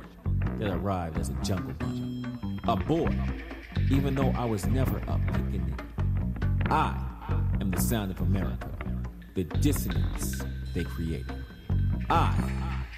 that 0.58 0.70
arrived 0.70 1.18
as 1.18 1.28
a 1.28 1.34
jungle 1.34 1.74
bunny. 1.78 2.24
A 2.66 2.76
boy, 2.76 3.10
even 3.90 4.14
though 4.14 4.30
I 4.36 4.44
was 4.44 4.66
never 4.66 4.98
a 4.98 5.18
pickaninny. 5.18 5.93
I 6.70 6.98
am 7.60 7.70
the 7.70 7.80
sound 7.80 8.10
of 8.10 8.20
America, 8.20 8.70
the 9.34 9.44
dissonance 9.44 10.42
they 10.74 10.84
created. 10.84 11.32
I 12.10 12.34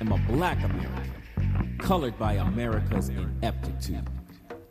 am 0.00 0.12
a 0.12 0.18
black 0.28 0.62
American, 0.62 1.78
colored 1.78 2.18
by 2.18 2.34
America's 2.34 3.08
ineptitude. 3.08 4.08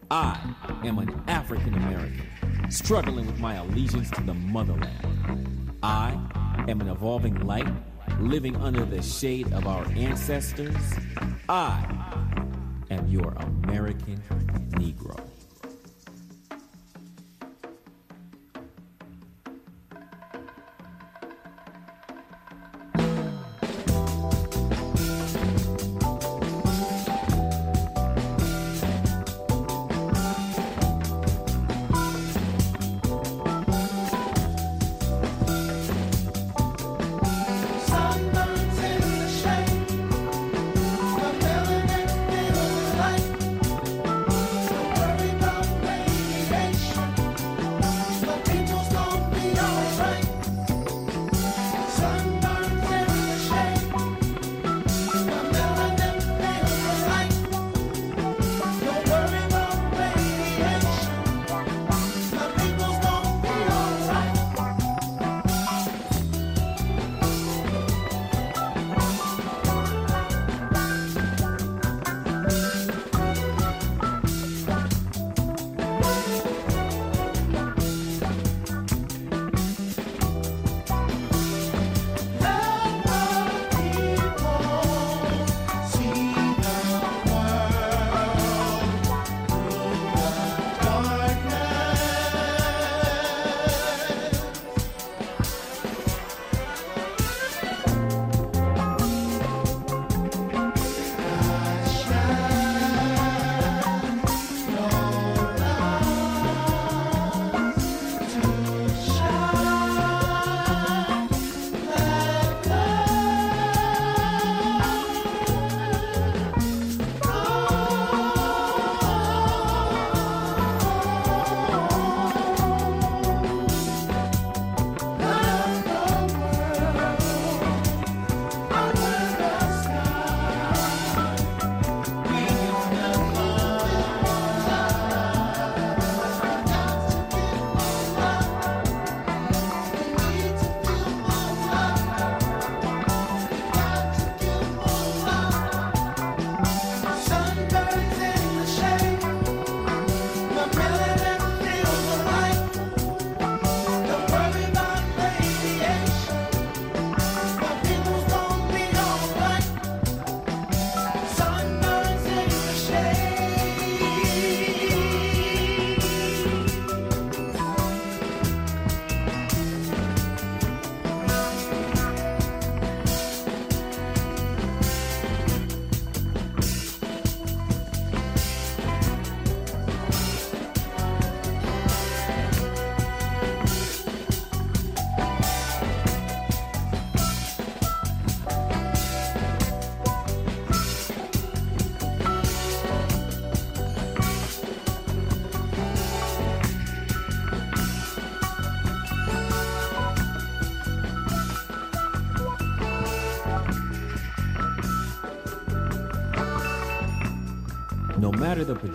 I 0.10 0.56
am 0.84 1.00
an 1.00 1.22
African 1.28 1.74
American, 1.74 2.26
struggling 2.70 3.26
with 3.26 3.40
my 3.40 3.56
allegiance 3.56 4.10
to 4.12 4.22
the 4.22 4.34
motherland. 4.34 5.72
I 5.84 6.18
am 6.68 6.82
an 6.82 6.90
evolving 6.90 7.36
light 7.46 7.68
living 8.20 8.56
under 8.58 8.86
the 8.86 9.02
shade 9.02 9.52
of 9.52 9.68
our 9.68 9.86
ancestors. 9.92 10.76
I 11.50 11.86
am 12.90 13.08
your 13.08 13.34
American 13.34 14.22
Negro. 14.72 15.20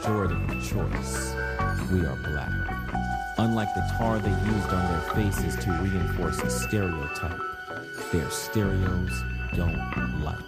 Pejorative 0.00 0.50
of 0.50 0.62
choice, 0.62 1.34
we 1.92 2.06
are 2.06 2.16
black. 2.16 2.50
Unlike 3.38 3.74
the 3.74 3.94
tar 3.98 4.18
they 4.18 4.30
used 4.30 4.68
on 4.68 4.92
their 4.92 5.14
faces 5.14 5.56
to 5.64 5.70
reinforce 5.70 6.40
a 6.40 6.50
stereotype, 6.50 7.40
their 8.12 8.30
stereos 8.30 9.12
don't 9.54 10.22
like. 10.22 10.38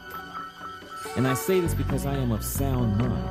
And 1.16 1.26
I 1.26 1.34
say 1.34 1.60
this 1.60 1.74
because 1.74 2.06
I 2.06 2.14
am 2.14 2.32
of 2.32 2.42
sound 2.42 2.96
mind, 2.98 3.30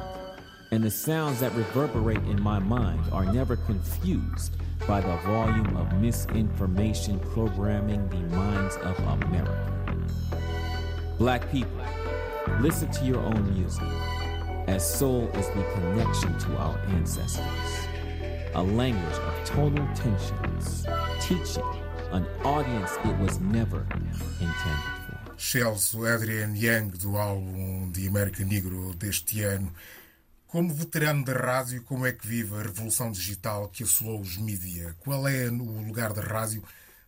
and 0.72 0.84
the 0.84 0.92
sounds 0.92 1.40
that 1.40 1.54
reverberate 1.54 2.24
in 2.26 2.42
my 2.42 2.60
mind 2.60 3.02
are 3.12 3.26
never 3.26 3.56
confused 3.56 4.56
by 4.88 5.02
the 5.02 5.16
volume 5.28 5.76
of 5.76 5.92
misinformation 6.00 7.20
programming 7.34 8.08
the 8.10 8.36
minds 8.36 8.76
of 8.78 8.98
America. 9.00 9.98
Black 11.18 11.52
people, 11.52 11.72
listen 12.60 12.92
to 12.92 13.06
your 13.06 13.20
own 13.20 13.54
music, 13.54 13.84
as 14.72 14.84
soul 14.98 15.28
is 15.38 15.48
the 15.50 15.64
connection 15.74 16.38
to 16.40 16.58
our 16.58 16.80
ancestors, 16.96 17.46
a 18.56 18.64
language 18.64 19.18
of 19.28 19.44
tonal 19.44 19.86
tensions, 19.94 20.86
teaching 21.20 21.64
an 22.14 22.26
audience 22.46 22.92
it 23.04 23.18
was 23.20 23.38
never 23.42 23.86
intended 24.40 24.96
for. 25.06 25.38
Chelsea 25.38 25.98
Adrian 26.08 26.56
Young, 26.56 26.90
do 26.92 27.18
álbum 27.18 27.92
de 27.92 28.08
América 28.08 28.46
Negro 28.46 28.94
deste 28.96 29.44
ano. 29.44 29.74
Como 30.48 30.74
veterano 30.74 31.26
da 31.26 31.34
rádio, 31.34 31.84
como 31.84 32.06
é 32.06 32.14
que 32.14 32.26
vive 32.26 32.56
a 32.56 32.62
revolução 32.62 33.12
digital 33.12 33.68
que 33.68 33.84
assolou 33.84 34.22
os 34.22 34.38
mídia? 34.38 34.96
Qual 35.02 35.28
é 35.28 35.50
o 35.50 35.86
lugar 35.86 36.14
da 36.14 36.22
rádio, 36.22 36.64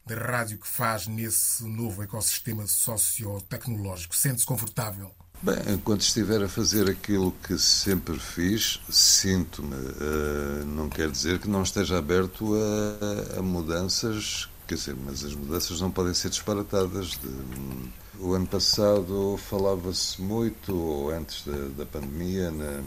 da 0.05 0.15
rádio 0.15 0.57
que 0.57 0.67
faz 0.67 1.07
nesse 1.07 1.63
novo 1.63 2.03
ecossistema 2.03 2.67
sociotecnológico? 2.67 4.15
Sente-se 4.15 4.45
confortável? 4.45 5.15
Bem, 5.43 5.57
enquanto 5.73 5.99
estiver 5.99 6.41
a 6.41 6.47
fazer 6.47 6.89
aquilo 6.89 7.33
que 7.45 7.57
sempre 7.57 8.17
fiz, 8.17 8.79
sinto-me. 8.89 9.75
Uh, 9.75 10.65
não 10.65 10.87
quer 10.87 11.11
dizer 11.11 11.37
que 11.37 11.49
não 11.49 11.63
esteja 11.63 11.97
aberto 11.97 12.55
a, 12.55 13.39
a, 13.39 13.41
mudanças, 13.41 14.47
quer 14.65 14.75
dizer, 14.75 14.95
mas 15.05 15.21
as 15.21 15.35
mudanças 15.35 15.81
não 15.81 15.91
podem 15.91 16.13
ser 16.13 16.29
disparatadas. 16.29 17.19
De, 17.19 18.21
o 18.21 18.33
ano 18.33 18.47
passado 18.47 19.37
falava-se 19.49 20.21
muito, 20.21 20.73
ou 20.73 21.09
antes 21.11 21.43
da, 21.45 21.67
da 21.77 21.85
pandemia, 21.85 22.49
na, 22.49 22.81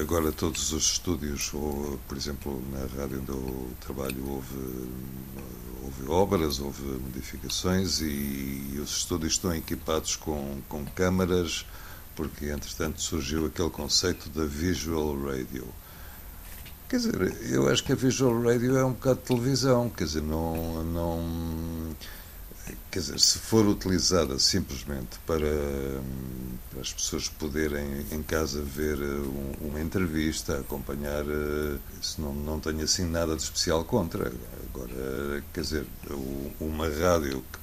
agora 0.00 0.30
todos 0.30 0.72
os 0.72 0.92
estúdios, 0.92 1.52
ou, 1.54 1.98
por 2.06 2.16
exemplo, 2.16 2.62
na 2.70 2.80
rádio 3.00 3.20
onde 3.20 3.30
eu 3.30 3.70
trabalho, 3.80 4.28
houve, 4.28 4.88
houve 5.82 6.10
obras, 6.10 6.60
houve 6.60 6.82
modificações 6.82 8.00
e, 8.00 8.78
os 8.82 8.98
estúdios 8.98 9.34
estão 9.34 9.54
equipados 9.54 10.16
com, 10.16 10.60
com 10.68 10.84
câmaras, 10.84 11.64
porque 12.14 12.50
entretanto 12.50 13.00
surgiu 13.00 13.46
aquele 13.46 13.70
conceito 13.70 14.28
da 14.28 14.44
visual 14.44 15.18
radio. 15.22 15.66
Quer 16.88 16.96
dizer, 16.96 17.50
eu 17.50 17.68
acho 17.70 17.82
que 17.84 17.92
a 17.92 17.96
visual 17.96 18.42
radio 18.42 18.76
é 18.76 18.84
um 18.84 18.92
bocado 18.92 19.20
de 19.20 19.26
televisão, 19.26 19.88
quer 19.88 20.04
dizer, 20.04 20.22
não, 20.22 20.84
não 20.84 21.96
quer 22.90 22.98
dizer, 22.98 23.20
se 23.20 23.38
for 23.38 23.66
utilizada 23.66 24.38
simplesmente 24.38 25.18
para, 25.26 25.48
para 26.70 26.80
as 26.80 26.92
pessoas 26.92 27.28
poderem 27.28 28.06
em 28.10 28.22
casa 28.22 28.62
ver 28.62 28.98
eh, 29.00 29.60
uma 29.60 29.80
entrevista, 29.80 30.58
acompanhar, 30.60 31.24
eh, 31.24 31.78
isso 32.00 32.20
não, 32.20 32.34
não 32.34 32.60
tenho 32.60 32.82
assim 32.82 33.04
nada 33.04 33.34
de 33.34 33.42
especial 33.42 33.84
contra. 33.84 34.32
Agora, 34.68 35.42
quer 35.52 35.60
dizer, 35.60 35.86
uma 36.60 36.88
rádio 36.88 37.44
que 37.52 37.58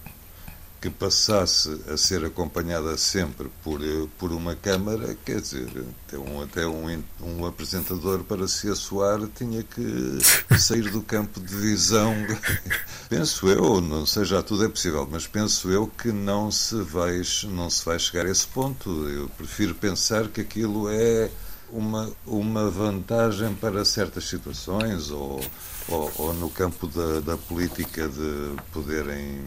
que 0.82 0.90
passasse 0.90 1.82
a 1.92 1.98
ser 1.98 2.24
acompanhada 2.24 2.98
sempre 2.98 3.50
por, 3.64 3.84
eh, 3.84 4.08
por 4.18 4.32
uma 4.32 4.56
câmara, 4.56 5.16
quer 5.26 5.42
dizer, 5.42 5.68
até, 6.08 6.18
um, 6.18 6.42
até 6.42 6.66
um, 6.66 7.04
um 7.22 7.46
apresentador 7.46 8.24
para 8.24 8.48
se 8.48 8.70
assoar 8.70 9.20
tinha 9.36 9.62
que 9.62 10.20
sair 10.58 10.90
do 10.90 11.02
campo 11.02 11.40
de 11.40 11.54
visão. 11.54 12.16
penso 13.10 13.50
eu, 13.50 13.82
não 13.82 14.06
sei, 14.06 14.24
já 14.24 14.42
tudo 14.42 14.66
é 14.66 14.70
possível, 14.70 15.08
mas 15.12 15.28
penso 15.28 15.70
eu 15.70 15.88
que 15.88 16.12
não 16.12 16.50
se 16.50 16.82
vai, 16.82 17.22
não 17.50 17.70
se 17.70 17.84
vai 17.84 18.00
chegar 18.00 18.26
a 18.26 18.30
esse 18.30 18.48
ponto. 18.48 18.90
Eu 19.10 19.28
prefiro 19.30 19.76
pensar 19.76 20.30
que 20.30 20.42
aquilo 20.42 20.90
é 20.90 21.30
uma, 21.72 22.10
uma 22.26 22.70
vantagem 22.70 23.54
para 23.56 23.84
certas 23.84 24.30
situações 24.30 25.12
ou, 25.12 25.42
ou, 25.90 26.12
ou 26.18 26.34
no 26.34 26.50
campo 26.50 26.88
da, 26.88 27.20
da 27.20 27.38
política 27.38 28.08
de 28.08 28.56
poderem 28.72 29.40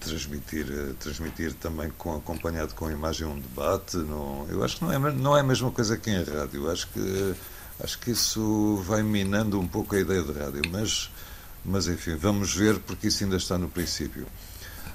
transmitir, 0.00 0.66
transmitir 1.00 1.54
também 1.54 1.90
com, 1.98 2.16
acompanhado 2.16 2.74
com 2.74 2.90
imagem 2.90 3.26
um 3.26 3.38
debate. 3.38 3.96
Não, 3.96 4.46
eu 4.48 4.62
acho 4.62 4.76
que 4.78 4.84
não 4.84 4.92
é, 4.92 5.12
não 5.12 5.36
é 5.36 5.40
a 5.40 5.44
mesma 5.44 5.70
coisa 5.70 5.96
que 5.96 6.10
em 6.10 6.22
rádio. 6.22 6.70
Acho 6.70 6.88
que, 6.88 7.34
acho 7.82 7.98
que 7.98 8.10
isso 8.12 8.82
vai 8.86 9.02
minando 9.02 9.58
um 9.58 9.66
pouco 9.66 9.94
a 9.94 10.00
ideia 10.00 10.22
de 10.22 10.32
rádio. 10.32 10.62
Mas, 10.70 11.10
mas 11.64 11.88
enfim, 11.88 12.16
vamos 12.16 12.54
ver 12.54 12.78
porque 12.80 13.08
isso 13.08 13.24
ainda 13.24 13.36
está 13.36 13.58
no 13.58 13.68
princípio. 13.68 14.26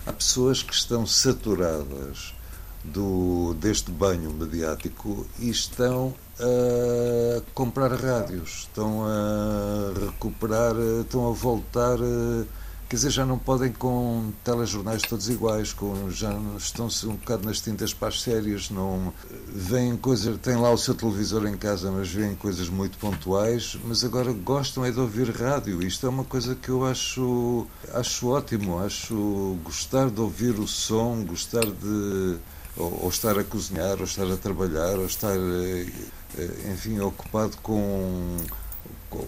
Há 0.06 0.14
pessoas 0.14 0.64
que 0.64 0.74
estão 0.74 1.06
saturadas 1.06 2.34
do, 2.84 3.54
deste 3.60 3.92
banho 3.92 4.32
mediático 4.32 5.28
e 5.38 5.50
estão 5.50 6.16
a 6.40 7.42
comprar 7.54 7.92
rádios, 7.92 8.62
estão 8.62 9.06
a 9.06 10.00
recuperar, 10.06 10.76
estão 11.02 11.30
a 11.30 11.34
voltar. 11.34 12.00
A, 12.00 12.61
quer 12.92 12.98
dizer, 12.98 13.12
já 13.12 13.26
não 13.26 13.40
podem 13.40 13.72
com 13.72 14.34
telejornais 14.44 15.02
todos 15.04 15.30
iguais, 15.30 15.72
com, 15.72 16.12
já 16.12 16.38
estão-se 16.58 17.08
um 17.08 17.16
bocado 17.16 17.48
nas 17.48 17.62
tintas 17.62 17.94
para 17.94 18.10
as 18.10 18.22
séries, 18.22 18.70
não 18.70 19.14
veem 19.48 19.96
coisas, 19.96 20.38
têm 20.40 20.58
lá 20.58 20.70
o 20.70 20.78
seu 20.78 20.94
televisor 20.94 21.48
em 21.48 21.56
casa, 21.56 21.90
mas 21.90 22.10
veem 22.10 22.36
coisas 22.36 22.68
muito 22.68 22.98
pontuais, 22.98 23.78
mas 23.86 24.04
agora 24.04 24.34
gostam 24.34 24.84
é 24.84 24.92
de 24.92 25.00
ouvir 25.00 25.30
rádio. 25.30 25.82
Isto 25.82 26.06
é 26.06 26.10
uma 26.10 26.26
coisa 26.26 26.54
que 26.54 26.68
eu 26.68 26.86
acho, 26.86 27.66
acho 27.94 28.28
ótimo, 28.28 28.80
acho 28.80 29.58
gostar 29.64 30.10
de 30.10 30.20
ouvir 30.20 30.60
o 30.60 30.68
som, 30.68 31.24
gostar 31.24 31.64
de 31.64 32.40
ou, 32.76 33.04
ou 33.04 33.10
estar 33.10 33.40
a 33.40 33.44
cozinhar, 33.46 34.00
ou 34.00 34.04
estar 34.04 34.30
a 34.30 34.36
trabalhar, 34.36 34.98
ou 34.98 35.06
estar, 35.06 35.38
eh, 35.38 35.88
eh, 36.38 36.72
enfim, 36.74 37.00
ocupado 37.00 37.56
com 37.64 38.36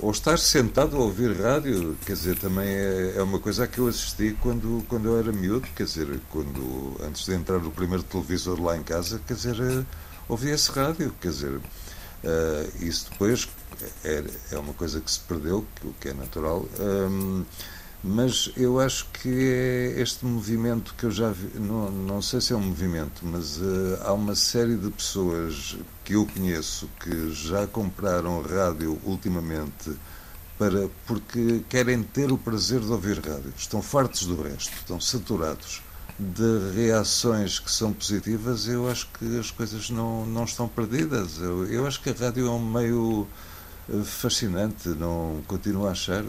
ou 0.01 0.11
estar 0.11 0.37
sentado 0.39 0.95
a 0.95 0.99
ouvir 0.99 1.39
rádio, 1.39 1.97
quer 2.05 2.13
dizer, 2.13 2.37
também 2.37 2.67
é, 2.67 3.15
é, 3.17 3.23
uma 3.23 3.39
coisa 3.39 3.65
a 3.65 3.67
que 3.67 3.79
eu 3.79 3.87
assisti 3.87 4.35
quando, 4.41 4.83
quando 4.87 5.09
eu 5.09 5.19
era 5.19 5.31
miúdo, 5.31 5.67
quer 5.75 5.83
dizer, 5.83 6.19
quando, 6.29 6.95
antes 7.01 7.25
de 7.25 7.33
entrar 7.33 7.57
o 7.57 7.71
primeiro 7.71 8.03
televisor 8.03 8.61
lá 8.61 8.77
em 8.77 8.83
casa, 8.83 9.19
quer 9.27 9.33
dizer, 9.33 9.59
eh, 9.59 9.83
ouvia-se 10.29 10.71
rádio, 10.71 11.13
quer 11.19 11.29
dizer, 11.29 11.51
uh, 11.57 11.61
isso 12.79 13.09
depois 13.11 13.49
é, 14.05 14.23
é 14.51 14.57
uma 14.57 14.73
coisa 14.73 15.01
que 15.01 15.11
se 15.11 15.19
perdeu, 15.19 15.65
o 15.83 15.93
que 15.99 16.09
é 16.09 16.13
natural, 16.13 16.65
um, 16.79 17.43
mas 18.03 18.51
eu 18.57 18.79
acho 18.79 19.05
que 19.11 19.29
é 19.29 20.01
este 20.01 20.25
movimento 20.25 20.93
que 20.95 21.05
eu 21.05 21.11
já 21.11 21.29
vi, 21.29 21.57
não, 21.57 21.89
não 21.89 22.21
sei 22.21 22.41
se 22.41 22.51
é 22.51 22.55
um 22.55 22.61
movimento, 22.61 23.21
mas 23.23 23.57
uh, 23.57 23.99
há 24.01 24.11
uma 24.11 24.35
série 24.35 24.75
de 24.75 24.91
pessoas 24.91 25.77
que 26.03 26.13
eu 26.13 26.25
conheço 26.25 26.89
que 26.99 27.31
já 27.31 27.65
compraram 27.65 28.41
rádio 28.41 28.99
ultimamente 29.05 29.91
para, 30.57 30.89
porque 31.07 31.63
querem 31.69 32.03
ter 32.03 32.31
o 32.31 32.37
prazer 32.37 32.81
de 32.81 32.91
ouvir 32.91 33.19
rádio. 33.19 33.53
Estão 33.57 33.81
fartos 33.81 34.25
do 34.25 34.41
resto, 34.41 34.73
estão 34.75 34.99
saturados 34.99 35.81
de 36.19 36.75
reações 36.75 37.59
que 37.59 37.71
são 37.71 37.91
positivas. 37.93 38.67
Eu 38.67 38.89
acho 38.89 39.07
que 39.17 39.39
as 39.39 39.49
coisas 39.49 39.89
não, 39.89 40.25
não 40.25 40.43
estão 40.43 40.67
perdidas. 40.67 41.39
Eu, 41.39 41.65
eu 41.67 41.87
acho 41.87 42.01
que 42.01 42.09
a 42.09 42.13
rádio 42.13 42.47
é 42.47 42.51
um 42.51 42.59
meio 42.59 43.27
eh, 43.89 44.03
fascinante, 44.03 44.89
não 44.89 45.41
continuo 45.47 45.87
a 45.87 45.91
achar. 45.91 46.23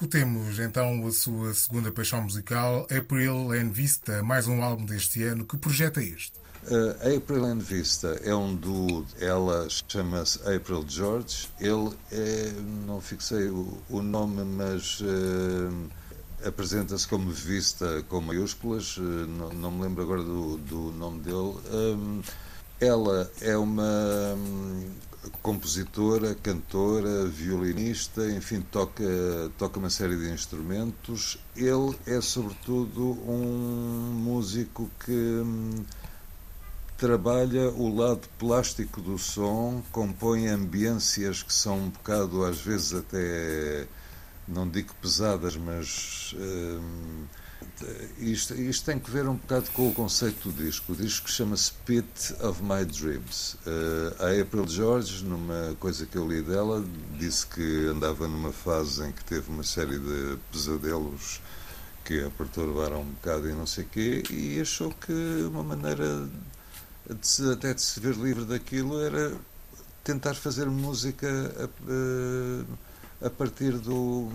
Escutemos 0.00 0.60
então 0.60 1.04
a 1.08 1.10
sua 1.10 1.52
segunda 1.52 1.90
paixão 1.90 2.22
musical, 2.22 2.86
April 2.96 3.50
and 3.50 3.70
Vista, 3.70 4.22
mais 4.22 4.46
um 4.46 4.62
álbum 4.62 4.84
deste 4.84 5.24
ano. 5.24 5.44
Que 5.44 5.56
projeto 5.56 5.98
é 5.98 6.04
este? 6.04 6.34
Uh, 6.70 7.16
April 7.16 7.44
and 7.44 7.58
Vista 7.58 8.06
é 8.22 8.32
um 8.32 8.54
duo, 8.54 9.04
ela 9.20 9.66
chama-se 9.68 10.38
April 10.48 10.84
George. 10.86 11.48
Ele 11.58 11.90
é, 12.12 12.52
não 12.86 13.00
fixei 13.00 13.48
o, 13.48 13.76
o 13.90 14.00
nome, 14.00 14.44
mas 14.44 15.00
uh, 15.00 15.90
apresenta-se 16.46 17.08
como 17.08 17.32
Vista 17.32 18.04
com 18.08 18.20
maiúsculas. 18.20 18.98
Uh, 18.98 19.00
não, 19.00 19.48
não, 19.48 19.70
me 19.72 19.82
lembro 19.82 20.04
agora 20.04 20.22
do, 20.22 20.58
do 20.58 20.92
nome 20.92 21.22
dele. 21.22 22.22
Ela 22.80 23.28
é 23.40 23.56
uma 23.56 23.82
um, 24.36 24.90
compositora, 25.42 26.34
cantora, 26.34 27.26
violinista, 27.26 28.30
enfim, 28.30 28.60
toca, 28.60 29.04
toca 29.56 29.78
uma 29.78 29.90
série 29.90 30.16
de 30.16 30.30
instrumentos. 30.30 31.38
Ele 31.56 31.96
é, 32.06 32.20
sobretudo, 32.20 33.12
um 33.28 34.12
músico 34.14 34.90
que 35.04 35.12
hum, 35.12 35.84
trabalha 36.96 37.70
o 37.70 37.94
lado 37.94 38.28
plástico 38.38 39.00
do 39.00 39.18
som, 39.18 39.82
compõe 39.92 40.48
ambiências 40.48 41.42
que 41.42 41.52
são 41.52 41.78
um 41.78 41.88
bocado, 41.90 42.44
às 42.44 42.60
vezes, 42.60 42.94
até, 42.94 43.86
não 44.46 44.68
digo 44.68 44.94
pesadas, 45.00 45.56
mas 45.56 46.34
hum, 46.38 47.24
isto, 48.18 48.54
isto 48.54 48.84
tem 48.84 48.98
que 48.98 49.10
ver 49.10 49.28
um 49.28 49.34
bocado 49.34 49.70
com 49.70 49.88
o 49.88 49.94
conceito 49.94 50.50
do 50.50 50.64
disco. 50.64 50.92
O 50.92 50.96
disco 50.96 51.30
chama-se 51.30 51.72
Pit 51.84 52.34
of 52.40 52.62
My 52.62 52.84
Dreams. 52.84 53.54
Uh, 53.66 54.22
a 54.22 54.40
April 54.40 54.66
George, 54.66 55.24
numa 55.24 55.76
coisa 55.78 56.06
que 56.06 56.16
eu 56.16 56.28
li 56.28 56.42
dela, 56.42 56.84
disse 57.18 57.46
que 57.46 57.86
andava 57.86 58.26
numa 58.26 58.52
fase 58.52 59.06
em 59.06 59.12
que 59.12 59.24
teve 59.24 59.50
uma 59.50 59.62
série 59.62 59.98
de 59.98 60.38
pesadelos 60.50 61.40
que 62.04 62.24
a 62.24 62.30
perturbaram 62.30 63.02
um 63.02 63.10
bocado 63.12 63.48
e 63.48 63.52
não 63.52 63.66
sei 63.66 63.84
o 63.84 63.88
quê, 63.88 64.22
e 64.30 64.58
achou 64.60 64.90
que 64.90 65.12
uma 65.50 65.62
maneira 65.62 66.26
de 67.06 67.26
se, 67.26 67.52
até 67.52 67.74
de 67.74 67.82
se 67.82 68.00
ver 68.00 68.14
livre 68.14 68.46
daquilo 68.46 68.98
era 69.00 69.36
tentar 70.02 70.34
fazer 70.34 70.66
música. 70.66 71.28
Uh, 71.86 72.87
a 73.20 73.28
partir 73.28 73.72
do, 73.72 74.28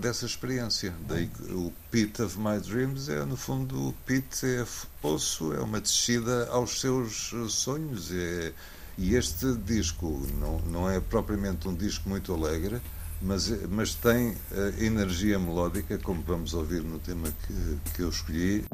dessa 0.00 0.26
experiência. 0.26 0.92
Daí 1.06 1.30
o 1.50 1.72
Pit 1.90 2.20
of 2.22 2.38
My 2.38 2.58
Dreams 2.60 3.08
é, 3.08 3.24
no 3.24 3.36
fundo, 3.36 3.88
o 3.88 3.92
pit 4.04 4.44
é 4.44 4.64
poço, 5.00 5.52
é 5.52 5.60
uma 5.60 5.80
descida 5.80 6.48
aos 6.50 6.80
seus 6.80 7.32
sonhos. 7.48 8.10
É, 8.12 8.52
e 8.96 9.14
este 9.14 9.54
disco 9.54 10.22
não, 10.38 10.58
não 10.60 10.90
é 10.90 11.00
propriamente 11.00 11.68
um 11.68 11.74
disco 11.74 12.08
muito 12.08 12.32
alegre, 12.32 12.80
mas, 13.20 13.48
mas 13.68 13.94
tem 13.94 14.36
energia 14.78 15.38
melódica, 15.38 15.98
como 15.98 16.22
vamos 16.22 16.54
ouvir 16.54 16.82
no 16.82 16.98
tema 16.98 17.28
que, 17.46 17.92
que 17.92 18.02
eu 18.02 18.08
escolhi. 18.08 18.64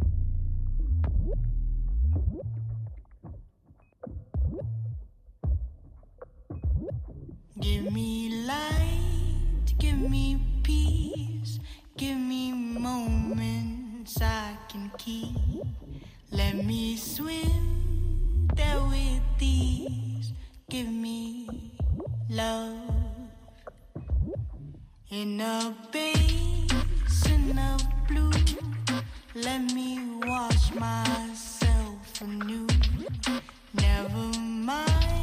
Give 7.63 7.91
me 7.91 8.10
Let 16.31 16.57
me 16.57 16.97
swim 16.97 18.49
there 18.55 18.81
with 18.83 19.23
these. 19.39 20.33
Give 20.69 20.89
me 20.89 21.49
love 22.29 22.77
in 25.11 25.41
a 25.41 25.75
basin 25.91 27.59
of 27.59 27.83
blue. 28.09 28.31
Let 29.35 29.63
me 29.73 29.99
wash 30.23 30.75
myself 30.75 32.21
anew. 32.21 32.67
Never 33.73 34.39
mind 34.39 35.20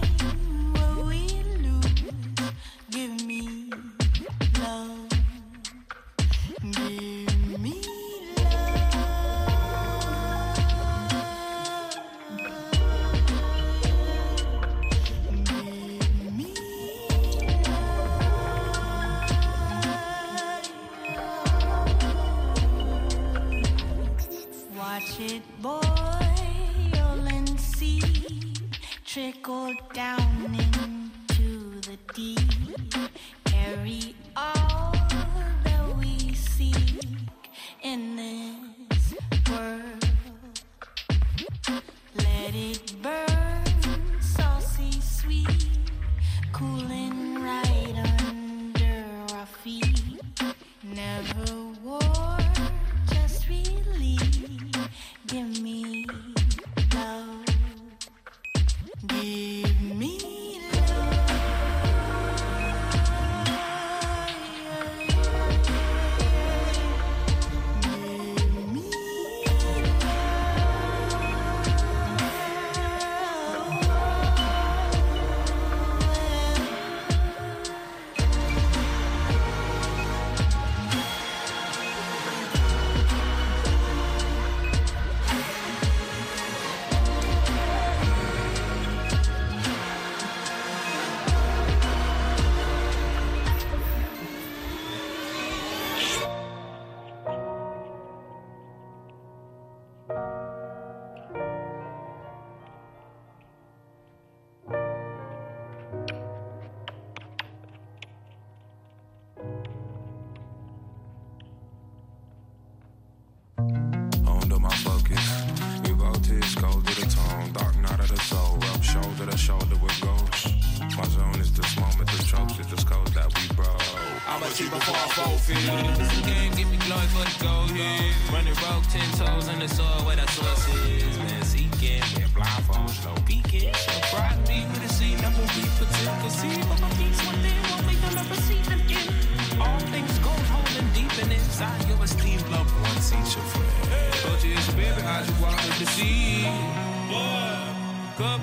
trickle 29.48 29.74
down 29.94 30.60
into 30.60 31.80
the 31.82 31.98
deep. 32.14 32.57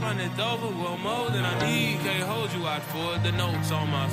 Runneth 0.03 0.39
over, 0.39 0.69
well 0.69 0.99
more 0.99 1.31
than 1.31 1.45
I 1.45 1.55
need. 1.67 2.01
Can't 2.01 2.23
hold 2.23 2.53
you 2.53 2.67
the 3.23 3.33
notes 3.33 3.71
on 3.73 3.91
my 3.91 4.09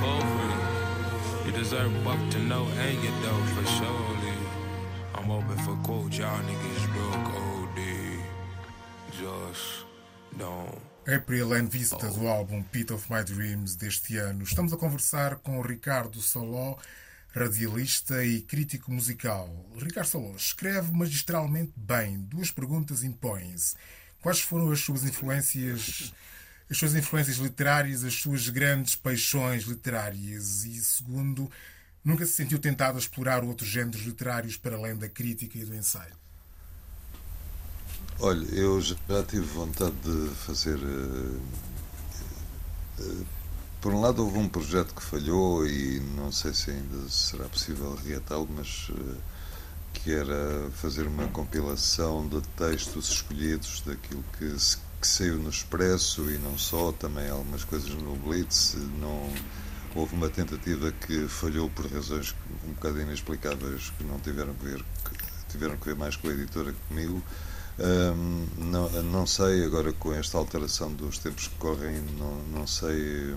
for 0.00 0.20
free. 0.32 1.46
You 1.46 1.52
deserve 1.52 1.92
buck 2.04 2.18
to 2.30 2.38
know 2.38 2.66
and 2.78 2.98
for 3.54 3.66
surely. 3.66 4.36
I'm 5.14 5.30
open 5.30 5.56
for 5.58 5.76
quotes, 5.84 6.18
y'all 6.18 6.38
niggas. 6.40 6.76
Just 9.18 9.86
don't. 10.36 10.78
April 11.08 11.54
and 11.54 11.68
Vista 11.68 12.10
do 12.10 12.28
álbum 12.28 12.62
Pit 12.64 12.92
of 12.92 13.10
My 13.10 13.22
Dreams 13.22 13.76
deste 13.76 14.18
ano. 14.18 14.42
Estamos 14.42 14.72
a 14.74 14.76
conversar 14.76 15.36
com 15.36 15.62
Ricardo 15.62 16.20
Soló, 16.20 16.76
radialista 17.32 18.22
e 18.22 18.42
crítico 18.42 18.92
musical. 18.92 19.48
Ricardo 19.76 20.08
Soló 20.08 20.36
escreve 20.36 20.92
magistralmente 20.92 21.72
bem. 21.76 22.18
Duas 22.20 22.50
perguntas 22.50 23.02
impõem-se. 23.02 23.74
Quais 24.26 24.40
foram 24.40 24.72
as 24.72 24.80
suas 24.80 25.04
influências, 25.04 26.12
as 26.68 26.76
suas 26.76 26.96
influências 26.96 27.36
literárias, 27.36 28.02
as 28.02 28.14
suas 28.14 28.48
grandes 28.48 28.96
paixões 28.96 29.62
literárias? 29.62 30.64
E 30.64 30.80
segundo, 30.82 31.48
nunca 32.04 32.26
se 32.26 32.32
sentiu 32.32 32.58
tentado 32.58 32.98
a 32.98 33.00
explorar 33.00 33.44
outros 33.44 33.68
géneros 33.68 34.00
literários 34.00 34.56
para 34.56 34.74
além 34.74 34.96
da 34.96 35.08
crítica 35.08 35.56
e 35.56 35.64
do 35.64 35.72
ensaio? 35.72 36.12
Olha, 38.18 38.44
eu 38.46 38.80
já 38.80 38.96
tive 39.28 39.46
vontade 39.46 39.94
de 40.02 40.34
fazer. 40.34 40.76
Uh, 40.76 41.40
uh, 42.98 43.26
por 43.80 43.94
um 43.94 44.00
lado, 44.00 44.24
houve 44.24 44.38
um 44.38 44.48
projeto 44.48 44.92
que 44.92 45.04
falhou 45.04 45.64
e 45.64 46.00
não 46.16 46.32
sei 46.32 46.52
se 46.52 46.72
ainda 46.72 47.08
será 47.08 47.44
possível 47.44 47.94
reatá-lo, 47.94 48.48
mas 48.50 48.88
uh, 48.88 49.16
que 50.00 50.12
era 50.12 50.70
fazer 50.74 51.06
uma 51.06 51.26
compilação 51.28 52.26
de 52.28 52.40
textos 52.56 53.10
escolhidos 53.10 53.82
daquilo 53.84 54.24
que, 54.38 54.54
que 55.00 55.06
saiu 55.06 55.36
no 55.36 55.50
Expresso 55.50 56.30
e 56.30 56.38
não 56.38 56.56
só, 56.56 56.92
também 56.92 57.28
algumas 57.28 57.64
coisas 57.64 57.90
no 57.90 58.14
Blitz. 58.16 58.76
Não, 59.00 59.30
houve 59.94 60.14
uma 60.14 60.28
tentativa 60.28 60.92
que 60.92 61.26
falhou 61.28 61.70
por 61.70 61.86
razões 61.86 62.34
um 62.66 62.72
bocado 62.72 63.00
inexplicáveis 63.00 63.92
que 63.96 64.04
não 64.04 64.18
tiveram 64.20 64.50
a 64.50 64.64
ver 64.64 64.84
tiveram 65.48 65.76
que 65.76 65.86
ver 65.86 65.96
mais 65.96 66.16
com 66.16 66.28
a 66.28 66.32
editora 66.32 66.72
que 66.72 66.80
comigo. 66.88 67.22
Não, 68.58 68.88
não 69.02 69.26
sei, 69.26 69.64
agora 69.64 69.92
com 69.92 70.12
esta 70.12 70.38
alteração 70.38 70.92
dos 70.92 71.18
tempos 71.18 71.48
que 71.48 71.54
correm, 71.56 72.00
não, 72.18 72.36
não 72.58 72.66
sei 72.66 73.34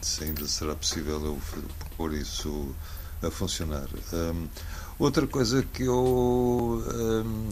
se 0.00 0.24
ainda 0.24 0.46
será 0.46 0.74
possível 0.74 1.24
eu 1.24 1.38
pôr 1.96 2.14
isso 2.14 2.74
a 3.22 3.30
funcionar. 3.30 3.88
Outra 5.02 5.26
coisa 5.26 5.62
que 5.64 5.82
eu 5.82 6.82
um, 6.94 7.50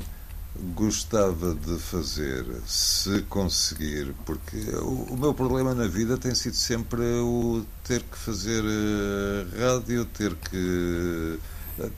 gostava 0.75 1.55
de 1.55 1.79
fazer, 1.79 2.45
se 2.65 3.23
conseguir, 3.23 4.15
porque 4.25 4.59
o, 4.77 5.07
o, 5.11 5.19
meu 5.19 5.35
problema 5.35 5.75
na 5.75 5.89
vida 5.89 6.17
tem 6.17 6.35
sido 6.35 6.55
sempre 6.55 7.03
o 7.03 7.65
ter 7.83 8.03
que 8.03 8.17
fazer 8.17 8.63
uh, 8.63 9.75
rádio, 9.75 10.05
ter 10.05 10.35
que 10.37 11.39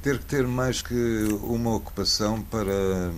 ter 0.00 0.18
que 0.18 0.24
ter 0.26 0.46
mais 0.46 0.80
que 0.80 0.94
uma 1.42 1.74
ocupação 1.74 2.40
para 2.42 3.12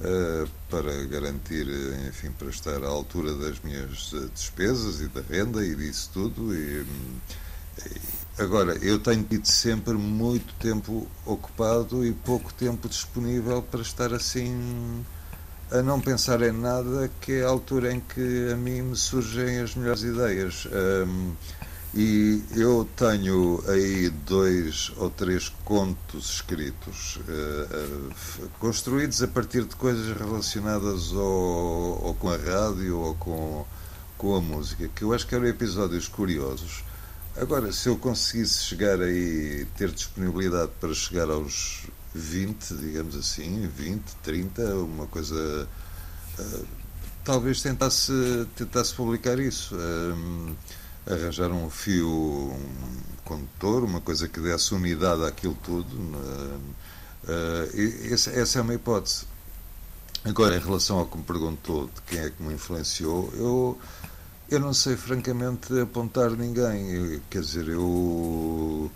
uh, 0.00 0.48
para 0.70 1.04
garantir, 1.06 1.66
enfim, 2.08 2.30
para 2.30 2.48
estar 2.48 2.82
à 2.84 2.88
altura 2.88 3.34
das 3.34 3.60
minhas 3.60 4.14
despesas 4.32 5.00
e 5.00 5.08
da 5.08 5.20
renda 5.20 5.64
e 5.64 5.74
disso 5.74 6.10
tudo 6.12 6.54
e, 6.54 6.86
e 7.84 8.25
Agora, 8.38 8.76
eu 8.84 8.98
tenho 8.98 9.24
tido 9.24 9.46
sempre 9.46 9.94
muito 9.94 10.52
tempo 10.56 11.06
ocupado 11.24 12.04
e 12.04 12.12
pouco 12.12 12.52
tempo 12.52 12.86
disponível 12.86 13.62
para 13.62 13.80
estar 13.80 14.12
assim 14.12 15.02
a 15.70 15.80
não 15.80 15.98
pensar 15.98 16.42
em 16.42 16.52
nada, 16.52 17.10
que 17.18 17.32
é 17.32 17.44
a 17.44 17.48
altura 17.48 17.94
em 17.94 17.98
que 17.98 18.50
a 18.52 18.56
mim 18.56 18.82
me 18.82 18.96
surgem 18.96 19.60
as 19.60 19.74
melhores 19.74 20.02
ideias. 20.02 20.68
Um, 20.70 21.32
e 21.94 22.42
eu 22.54 22.86
tenho 22.94 23.64
aí 23.68 24.10
dois 24.10 24.92
ou 24.98 25.08
três 25.08 25.48
contos 25.64 26.34
escritos, 26.34 27.16
uh, 27.16 28.42
uh, 28.42 28.48
construídos 28.60 29.22
a 29.22 29.28
partir 29.28 29.64
de 29.64 29.74
coisas 29.76 30.14
relacionadas 30.14 31.10
ou, 31.12 32.04
ou 32.04 32.14
com 32.14 32.28
a 32.28 32.36
rádio 32.36 32.98
ou 32.98 33.14
com, 33.14 33.64
com 34.18 34.36
a 34.36 34.42
música, 34.42 34.90
que 34.94 35.04
eu 35.04 35.14
acho 35.14 35.26
que 35.26 35.34
eram 35.34 35.46
episódios 35.46 36.06
curiosos 36.06 36.84
Agora, 37.38 37.70
se 37.70 37.88
eu 37.88 37.98
conseguisse 37.98 38.64
chegar 38.64 38.98
aí, 39.00 39.66
ter 39.76 39.90
disponibilidade 39.90 40.72
para 40.80 40.94
chegar 40.94 41.28
aos 41.28 41.82
20, 42.14 42.74
digamos 42.76 43.14
assim, 43.14 43.68
20, 43.76 44.02
30, 44.22 44.62
uma 44.76 45.06
coisa. 45.06 45.68
Uh, 46.38 46.66
talvez 47.22 47.60
tentasse, 47.60 48.12
tentasse 48.56 48.94
publicar 48.94 49.38
isso. 49.38 49.76
Uh, 49.76 50.56
arranjar 51.06 51.52
um 51.52 51.68
fio 51.68 52.08
um 52.08 53.02
condutor, 53.22 53.84
uma 53.84 54.00
coisa 54.00 54.26
que 54.26 54.40
desse 54.40 54.74
unidade 54.74 55.22
àquilo 55.24 55.58
tudo. 55.62 55.94
Uh, 55.94 56.74
essa, 58.10 58.30
essa 58.30 58.60
é 58.60 58.62
uma 58.62 58.74
hipótese. 58.74 59.26
Agora, 60.24 60.56
em 60.56 60.60
relação 60.60 60.98
ao 60.98 61.06
que 61.06 61.18
me 61.18 61.22
perguntou 61.22 61.90
de 61.94 62.00
quem 62.06 62.18
é 62.18 62.30
que 62.30 62.42
me 62.42 62.54
influenciou, 62.54 63.30
eu 63.36 63.78
eu 64.50 64.60
não 64.60 64.72
sei, 64.72 64.96
francamente, 64.96 65.78
apontar 65.80 66.30
ninguém. 66.30 67.20
Quer 67.30 67.40
dizer, 67.40 67.68
eu. 67.68 68.90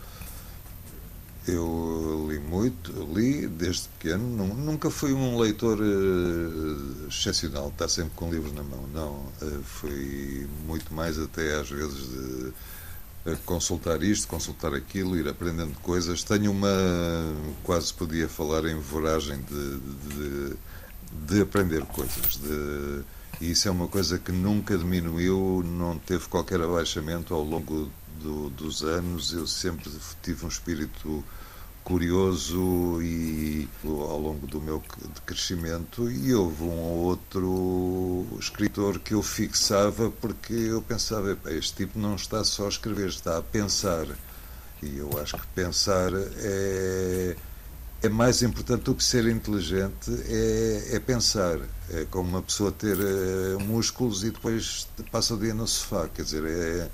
Eu 1.48 2.28
li 2.30 2.38
muito, 2.38 2.92
li 3.12 3.46
desde 3.48 3.88
pequeno, 3.98 4.46
nunca 4.54 4.90
fui 4.90 5.12
um 5.12 5.38
leitor 5.38 5.80
uh, 5.80 7.08
excepcional, 7.08 7.70
está 7.70 7.88
sempre 7.88 8.12
com 8.14 8.30
livros 8.30 8.52
na 8.52 8.62
mão, 8.62 8.86
não. 8.92 9.12
Uh, 9.42 9.62
fui 9.64 10.46
muito 10.66 10.92
mais 10.94 11.18
até 11.18 11.58
às 11.58 11.70
vezes 11.70 12.08
de 13.24 13.36
consultar 13.44 14.02
isto, 14.02 14.28
consultar 14.28 14.74
aquilo, 14.74 15.16
ir 15.16 15.28
aprendendo 15.28 15.74
coisas. 15.80 16.22
Tenho 16.22 16.50
uma, 16.50 16.68
quase 17.64 17.92
podia 17.92 18.28
falar 18.28 18.64
em 18.66 18.78
voragem 18.78 19.40
de, 19.42 19.78
de, 19.80 20.56
de 21.26 21.42
aprender 21.42 21.84
coisas, 21.86 22.36
de 22.36 23.02
e 23.40 23.52
isso 23.52 23.68
é 23.68 23.70
uma 23.70 23.88
coisa 23.88 24.18
que 24.18 24.30
nunca 24.30 24.76
diminuiu, 24.76 25.62
não 25.64 25.98
teve 25.98 26.28
qualquer 26.28 26.60
abaixamento 26.60 27.34
ao 27.34 27.42
longo 27.42 27.90
do, 28.20 28.50
dos 28.50 28.82
anos. 28.82 29.32
Eu 29.32 29.46
sempre 29.46 29.90
tive 30.22 30.44
um 30.44 30.48
espírito 30.48 31.24
curioso 31.82 33.00
e 33.02 33.66
ao 33.84 34.20
longo 34.20 34.46
do 34.46 34.60
meu 34.60 34.82
crescimento 35.24 36.10
e 36.10 36.34
houve 36.34 36.62
um 36.62 36.78
ou 36.78 36.98
outro 37.06 38.26
escritor 38.38 38.98
que 38.98 39.14
eu 39.14 39.22
fixava 39.22 40.10
porque 40.10 40.52
eu 40.52 40.82
pensava 40.82 41.36
este 41.46 41.76
tipo 41.76 41.98
não 41.98 42.16
está 42.16 42.44
só 42.44 42.66
a 42.66 42.68
escrever 42.68 43.08
está 43.08 43.38
a 43.38 43.42
pensar 43.42 44.06
e 44.82 44.98
eu 44.98 45.10
acho 45.20 45.38
que 45.38 45.46
pensar 45.48 46.12
é 46.14 47.34
é 48.02 48.08
mais 48.08 48.42
importante 48.42 48.82
do 48.84 48.94
que 48.94 49.04
ser 49.04 49.26
inteligente 49.26 50.10
é, 50.26 50.96
é 50.96 51.00
pensar. 51.00 51.58
É 51.90 52.06
como 52.10 52.28
uma 52.28 52.42
pessoa 52.42 52.72
ter 52.72 52.96
é, 52.98 53.62
músculos 53.62 54.24
e 54.24 54.30
depois 54.30 54.88
passa 55.10 55.34
o 55.34 55.38
dia 55.38 55.52
no 55.52 55.66
sofá. 55.66 56.08
Quer 56.08 56.22
dizer, 56.22 56.44
é, 56.44 56.90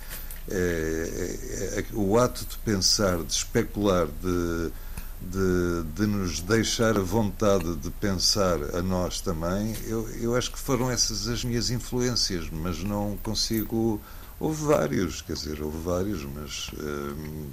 é, 0.51 1.81
é 1.81 1.85
o 1.93 2.19
ato 2.19 2.45
de 2.45 2.59
pensar, 2.59 3.19
de 3.23 3.33
especular, 3.33 4.07
de, 4.07 4.73
de, 5.21 5.83
de, 5.95 6.07
nos 6.07 6.41
deixar 6.41 6.97
a 6.97 7.03
vontade 7.03 7.77
de 7.77 7.91
pensar 7.91 8.59
a 8.75 8.83
nós 8.83 9.21
também, 9.21 9.75
eu, 9.87 10.09
eu 10.21 10.37
acho 10.37 10.53
que 10.53 10.59
foram 10.59 10.91
essas 10.91 11.29
as 11.29 11.45
minhas 11.45 11.71
influências, 11.71 12.49
mas 12.51 12.83
não 12.83 13.17
consigo. 13.23 14.01
Houve 14.39 14.65
vários, 14.65 15.23
quer 15.23 15.33
dizer, 15.33 15.63
houve 15.63 15.79
vários, 15.79 16.23
mas, 16.25 16.71
hum, 16.79 17.49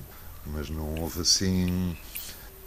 mas 0.47 0.69
não 0.69 0.95
houve 0.95 1.21
assim 1.21 1.95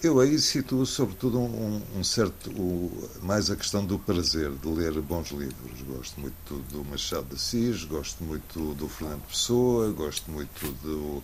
eu 0.02 0.20
aí 0.20 0.38
situo 0.38 0.84
sobretudo 0.84 1.38
um, 1.38 1.82
um 1.96 2.04
certo, 2.04 2.50
o, 2.50 3.08
mais 3.22 3.50
a 3.50 3.56
questão 3.56 3.84
do 3.84 3.98
prazer 3.98 4.50
de 4.50 4.68
ler 4.68 5.00
bons 5.00 5.30
livros. 5.30 5.82
Gosto 5.82 6.20
muito 6.20 6.54
do 6.70 6.84
Machado 6.84 7.26
de 7.28 7.34
Assis, 7.34 7.84
gosto 7.84 8.22
muito 8.22 8.74
do 8.74 8.88
Fernando 8.88 9.22
Pessoa, 9.22 9.90
gosto 9.92 10.30
muito 10.30 10.72
do, 10.82 11.22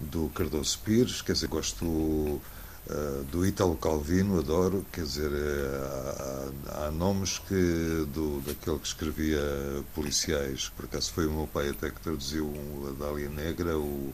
do 0.00 0.28
Cardoso 0.30 0.78
Pires, 0.84 1.22
quer 1.22 1.32
dizer, 1.32 1.48
gosto 1.48 1.84
uh, 1.84 2.40
do 3.30 3.46
Ítalo 3.46 3.76
Calvino, 3.76 4.38
adoro, 4.38 4.84
quer 4.92 5.04
dizer, 5.04 5.30
uh, 5.30 6.52
há, 6.68 6.86
há, 6.86 6.90
nomes 6.90 7.38
que, 7.38 8.06
do, 8.12 8.40
daquele 8.46 8.78
que 8.78 8.86
escrevia 8.86 9.40
policiais, 9.94 10.70
por 10.76 10.86
acaso 10.86 11.12
foi 11.12 11.26
o 11.26 11.32
meu 11.32 11.46
pai 11.46 11.68
até 11.68 11.90
que 11.90 12.00
traduziu 12.00 12.52
a 12.88 13.04
Dália 13.04 13.28
Negra, 13.28 13.78
o 13.78 14.12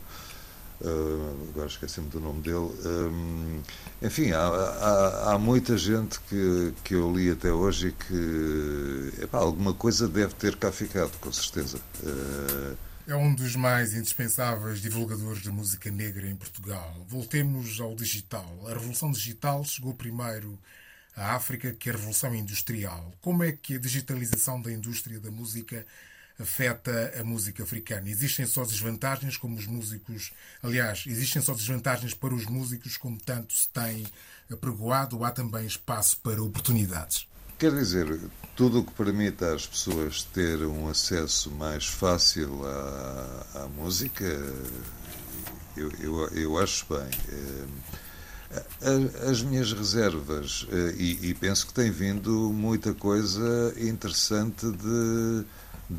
agora 1.50 1.66
esqueci-me 1.66 2.08
do 2.08 2.20
nome 2.20 2.42
dele. 2.42 2.70
Um, 2.84 3.62
enfim, 4.00 4.32
há, 4.32 4.46
há, 4.46 5.32
há, 5.32 5.38
muita 5.38 5.76
gente 5.76 6.20
que, 6.22 6.72
que 6.82 6.94
eu 6.94 7.14
li 7.14 7.30
até 7.30 7.52
hoje 7.52 7.88
e 7.88 7.92
que 7.92 9.22
epá, 9.22 9.38
alguma 9.38 9.72
coisa 9.72 10.08
deve 10.08 10.34
ter 10.34 10.56
cá 10.56 10.72
ficado, 10.72 11.12
com 11.20 11.32
certeza. 11.32 11.78
Uh, 12.02 12.76
é 13.06 13.16
um 13.16 13.34
dos 13.34 13.56
mais 13.56 13.94
indispensáveis 13.94 14.80
divulgadores 14.80 15.42
da 15.42 15.50
música 15.50 15.90
negra 15.90 16.28
em 16.28 16.36
Portugal. 16.36 17.04
Voltemos 17.08 17.80
ao 17.80 17.94
digital. 17.96 18.48
A 18.66 18.74
revolução 18.74 19.10
digital 19.10 19.64
chegou 19.64 19.92
primeiro 19.92 20.58
à 21.16 21.34
África 21.34 21.72
que 21.72 21.90
a 21.90 21.92
revolução 21.92 22.34
industrial. 22.34 23.12
Como 23.20 23.42
é 23.42 23.52
que 23.52 23.74
a 23.74 23.78
digitalização 23.78 24.62
da 24.62 24.72
indústria 24.72 25.18
da 25.18 25.30
música 25.30 25.84
afeta 26.38 27.14
a 27.18 27.24
música 27.24 27.62
africana. 27.62 28.08
Existem 28.08 28.46
só 28.46 28.64
desvantagens 28.64 29.36
como 29.36 29.56
os 29.56 29.66
músicos, 29.66 30.32
aliás, 30.62 31.04
existem 31.06 31.40
só 31.40 31.54
desvantagens 31.54 32.14
para 32.14 32.34
os 32.34 32.46
músicos 32.46 32.96
como 32.96 33.20
tanto 33.20 33.54
se 33.54 33.68
tem 33.68 34.06
apregoado 34.50 35.24
há 35.24 35.30
também 35.30 35.66
espaço 35.66 36.18
para 36.18 36.42
oportunidades? 36.42 37.26
Quer 37.58 37.72
dizer, 37.72 38.20
tudo 38.56 38.80
o 38.80 38.84
que 38.84 38.92
permita 38.92 39.54
às 39.54 39.66
pessoas 39.66 40.24
ter 40.24 40.66
um 40.66 40.88
acesso 40.88 41.50
mais 41.52 41.86
fácil 41.86 42.66
à, 42.66 43.62
à 43.62 43.68
música, 43.68 44.24
eu, 45.76 45.90
eu, 46.00 46.28
eu 46.30 46.58
acho 46.58 46.86
bem. 46.88 47.08
Eh, 47.30 47.66
as 49.30 49.42
minhas 49.42 49.72
reservas, 49.72 50.66
eh, 50.70 50.94
e, 50.98 51.30
e 51.30 51.34
penso 51.34 51.66
que 51.66 51.72
tem 51.72 51.90
vindo 51.90 52.52
muita 52.52 52.92
coisa 52.92 53.72
interessante 53.78 54.70
de 54.70 55.44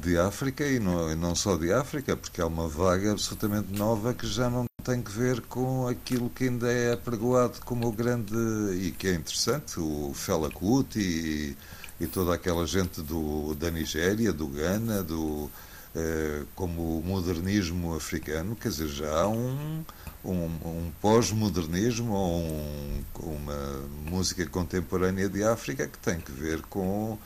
de 0.02 0.18
África 0.18 0.66
e 0.66 0.80
não, 0.80 1.12
e 1.12 1.16
não 1.16 1.36
só 1.36 1.56
de 1.56 1.72
África, 1.72 2.16
porque 2.18 2.42
há 2.42 2.48
uma 2.48 2.68
vaga 2.68 3.12
absolutamente 3.12 3.72
nova 3.78 4.14
que 4.14 4.26
já 4.26 4.50
não 4.50 4.66
tem 4.84 5.02
que 5.02 5.12
ver 5.12 5.42
com 5.42 5.88
aquilo 5.88 6.30
que 6.30 6.46
ainda 6.46 6.72
é 6.72 6.94
apregoado 6.94 7.60
como 7.64 7.88
o 7.88 7.92
grande 7.92 8.36
e 8.76 8.92
que 8.92 9.08
é 9.08 9.14
interessante, 9.14 9.80
o 9.80 10.12
Fela 10.14 10.50
Kuti 10.50 11.00
e, 11.00 11.58
e 12.04 12.08
toda 12.08 12.34
aquela 12.34 12.66
gente 12.66 13.02
do, 13.02 13.56
da 13.56 13.70
Nigéria, 13.72 14.34
do 14.34 14.48
Ghana, 14.48 15.04
do, 15.04 15.50
eh, 15.96 16.44
como 16.56 17.00
o 17.00 17.04
modernismo 17.04 17.96
africano, 17.96 18.56
quer 18.56 18.70
dizer, 18.70 18.88
já 18.88 19.22
há 19.22 19.28
um, 19.28 19.86
um, 20.26 20.46
um 20.66 20.92
pós-modernismo 21.00 22.14
ou 22.14 22.42
um, 22.42 23.04
uma 23.22 23.84
música 24.10 24.46
contemporânea 24.48 25.30
de 25.30 25.44
África 25.44 25.88
que 25.88 25.98
tem 26.00 26.20
que 26.20 26.32
ver 26.32 26.62
com. 26.64 27.18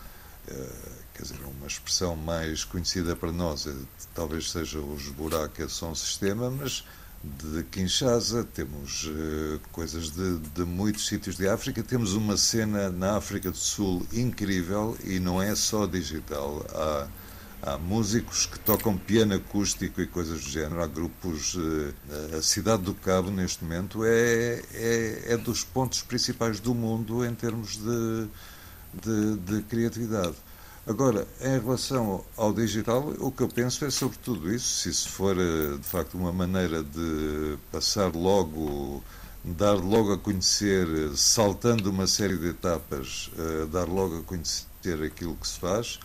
Eh, 0.47 0.96
quer 1.17 1.23
dizer, 1.23 1.39
uma 1.43 1.67
expressão 1.67 2.15
mais 2.15 2.63
conhecida 2.63 3.15
para 3.15 3.31
nós 3.31 3.65
é, 3.65 3.73
talvez 4.13 4.51
seja 4.51 4.79
os 4.79 5.09
buracos 5.09 5.73
som 5.73 5.95
sistema, 5.95 6.51
mas 6.51 6.83
de 7.23 7.63
Kinshasa, 7.63 8.43
temos 8.43 9.05
uh, 9.05 9.59
coisas 9.71 10.11
de, 10.11 10.37
de, 10.37 10.63
muitos 10.63 11.07
sítios 11.07 11.35
de 11.35 11.47
África, 11.47 11.81
temos 11.81 12.13
uma 12.13 12.37
cena 12.37 12.89
na 12.89 13.17
África 13.17 13.49
do 13.49 13.57
Sul 13.57 14.05
incrível 14.13 14.95
e 15.03 15.19
não 15.19 15.41
é 15.41 15.55
só 15.55 15.87
digital. 15.87 16.63
Há, 16.73 17.07
há 17.63 17.77
músicos 17.77 18.45
que 18.45 18.59
tocam 18.59 18.95
piano 18.95 19.33
acústico 19.33 19.99
e 19.99 20.05
coisas 20.05 20.43
do 20.43 20.49
género, 20.49 20.81
há 20.81 20.87
grupos. 20.87 21.55
Uh, 21.55 21.93
a 22.37 22.41
cidade 22.41 22.83
do 22.83 22.93
Cabo, 22.93 23.31
neste 23.31 23.63
momento, 23.63 24.05
é, 24.05 24.61
é, 24.73 25.23
é, 25.29 25.37
dos 25.37 25.63
pontos 25.63 26.03
principais 26.03 26.59
do 26.59 26.75
mundo 26.75 27.25
em 27.25 27.33
termos 27.33 27.77
de, 27.77 28.27
de, 28.93 29.37
de 29.37 29.61
criatividade. 29.63 30.35
Agora, 30.87 31.27
em 31.41 31.59
relação 31.59 32.23
ao 32.37 32.53
digital, 32.53 33.13
o 33.19 33.29
que 33.29 33.43
eu 33.43 33.49
penso 33.49 33.83
é 33.83 33.89
sobre 33.89 34.17
tudo 34.19 34.49
isso. 34.53 34.83
Se 34.83 34.89
isso 34.89 35.09
for 35.09 35.35
eh, 35.37 35.75
de 35.77 35.83
facto 35.83 36.17
uma 36.17 36.31
maneira 36.31 36.81
de 36.81 37.57
passar 37.69 38.15
logo, 38.15 39.03
dar 39.43 39.73
logo 39.73 40.13
a 40.13 40.17
conhecer, 40.17 40.87
saltando 41.13 41.89
uma 41.89 42.07
série 42.07 42.37
de 42.37 42.47
etapas, 42.51 43.29
eh, 43.37 43.65
dar 43.65 43.85
logo 43.85 44.19
a 44.19 44.23
conhecer 44.23 45.03
aquilo 45.05 45.35
que 45.35 45.47
se 45.49 45.59
faz, 45.59 45.99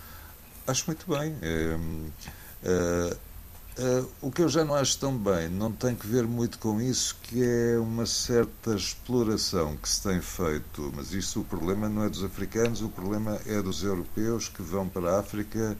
acho 0.66 0.84
muito 0.88 1.06
bem. 1.08 1.36
É, 2.64 3.16
Uh, 3.78 4.06
o 4.20 4.30
que 4.30 4.42
eu 4.42 4.50
já 4.50 4.66
não 4.66 4.74
acho 4.74 4.98
tão 4.98 5.16
bem 5.16 5.48
não 5.48 5.72
tem 5.72 5.94
que 5.94 6.06
ver 6.06 6.26
muito 6.26 6.58
com 6.58 6.78
isso, 6.78 7.16
que 7.22 7.42
é 7.42 7.78
uma 7.78 8.04
certa 8.04 8.74
exploração 8.74 9.78
que 9.78 9.88
se 9.88 10.02
tem 10.02 10.20
feito. 10.20 10.92
Mas 10.94 11.12
isso 11.12 11.40
o 11.40 11.44
problema 11.44 11.88
não 11.88 12.04
é 12.04 12.10
dos 12.10 12.22
africanos, 12.22 12.82
o 12.82 12.88
problema 12.90 13.40
é 13.46 13.62
dos 13.62 13.82
europeus 13.82 14.48
que 14.48 14.60
vão 14.60 14.88
para 14.88 15.16
a 15.16 15.20
África 15.20 15.76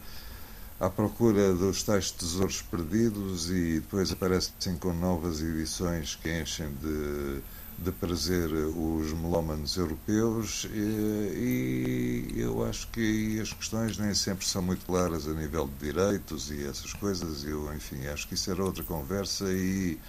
à 0.79 0.89
procura 0.89 1.53
dos 1.53 1.83
tais 1.83 2.09
tesouros 2.09 2.61
perdidos 2.63 3.51
e 3.51 3.79
depois 3.79 4.11
aparecem 4.11 4.75
com 4.79 4.91
novas 4.91 5.41
edições 5.41 6.15
que 6.15 6.41
enchem 6.41 6.73
de 6.81 7.41
de 7.83 7.91
prazer 7.91 8.49
os 8.51 9.13
melómanos 9.13 9.75
europeus 9.75 10.67
e, 10.73 12.31
e, 12.35 12.39
eu 12.39 12.65
acho 12.65 12.87
que 12.87 13.39
as 13.39 13.51
questões 13.51 13.97
nem 13.97 14.13
sempre 14.13 14.45
são 14.45 14.61
muito 14.61 14.85
claras 14.85 15.27
a 15.27 15.33
nível 15.33 15.67
de 15.67 15.91
direitos 15.91 16.49
e 16.49 16.65
essas 16.65 16.93
coisas. 16.93 17.43
Eu, 17.43 17.73
enfim, 17.75 18.07
acho 18.07 18.27
que 18.27 18.35
isso 18.35 18.49
era 18.49 18.63
outra 18.63 18.83
conversa 18.83 19.45
e 19.51 19.99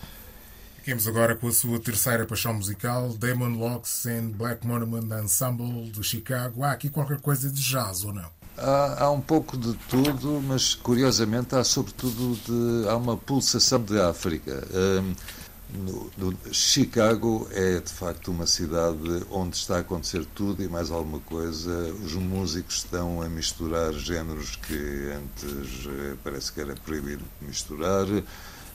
Fiquemos 0.84 1.08
agora 1.08 1.34
com 1.34 1.48
a 1.48 1.52
sua 1.52 1.80
terceira 1.80 2.26
paixão 2.26 2.52
musical, 2.52 3.08
Damon 3.14 3.56
Locks 3.56 4.04
and 4.04 4.32
Black 4.32 4.66
Monument 4.66 5.24
Ensemble 5.24 5.90
de 5.90 6.02
Chicago. 6.02 6.62
Há 6.62 6.72
aqui 6.72 6.90
qualquer 6.90 7.22
coisa 7.22 7.48
de 7.50 7.62
jazz 7.62 8.04
ou 8.04 8.12
não? 8.12 8.28
Há, 8.58 9.04
há 9.04 9.10
um 9.10 9.20
pouco 9.22 9.56
de 9.56 9.72
tudo, 9.88 10.42
mas 10.46 10.74
curiosamente 10.74 11.54
há 11.54 11.64
sobretudo 11.64 12.38
de, 12.44 12.86
há 12.86 12.96
uma 12.96 13.16
pulsação 13.16 13.82
de 13.82 13.98
África. 13.98 14.62
Um, 14.74 15.14
no, 15.74 16.34
Chicago 16.52 17.48
é 17.50 17.80
de 17.80 17.90
facto 17.90 18.30
uma 18.30 18.46
cidade 18.46 19.24
onde 19.30 19.56
está 19.56 19.76
a 19.76 19.80
acontecer 19.80 20.24
tudo 20.26 20.62
e 20.62 20.68
mais 20.68 20.90
alguma 20.90 21.20
coisa. 21.20 21.92
Os 22.04 22.14
músicos 22.14 22.76
estão 22.76 23.20
a 23.20 23.28
misturar 23.28 23.92
géneros 23.92 24.56
que 24.56 25.12
antes 25.12 25.86
eh, 25.86 26.16
parece 26.22 26.52
que 26.52 26.60
era 26.60 26.74
proibido 26.76 27.24
misturar. 27.40 28.06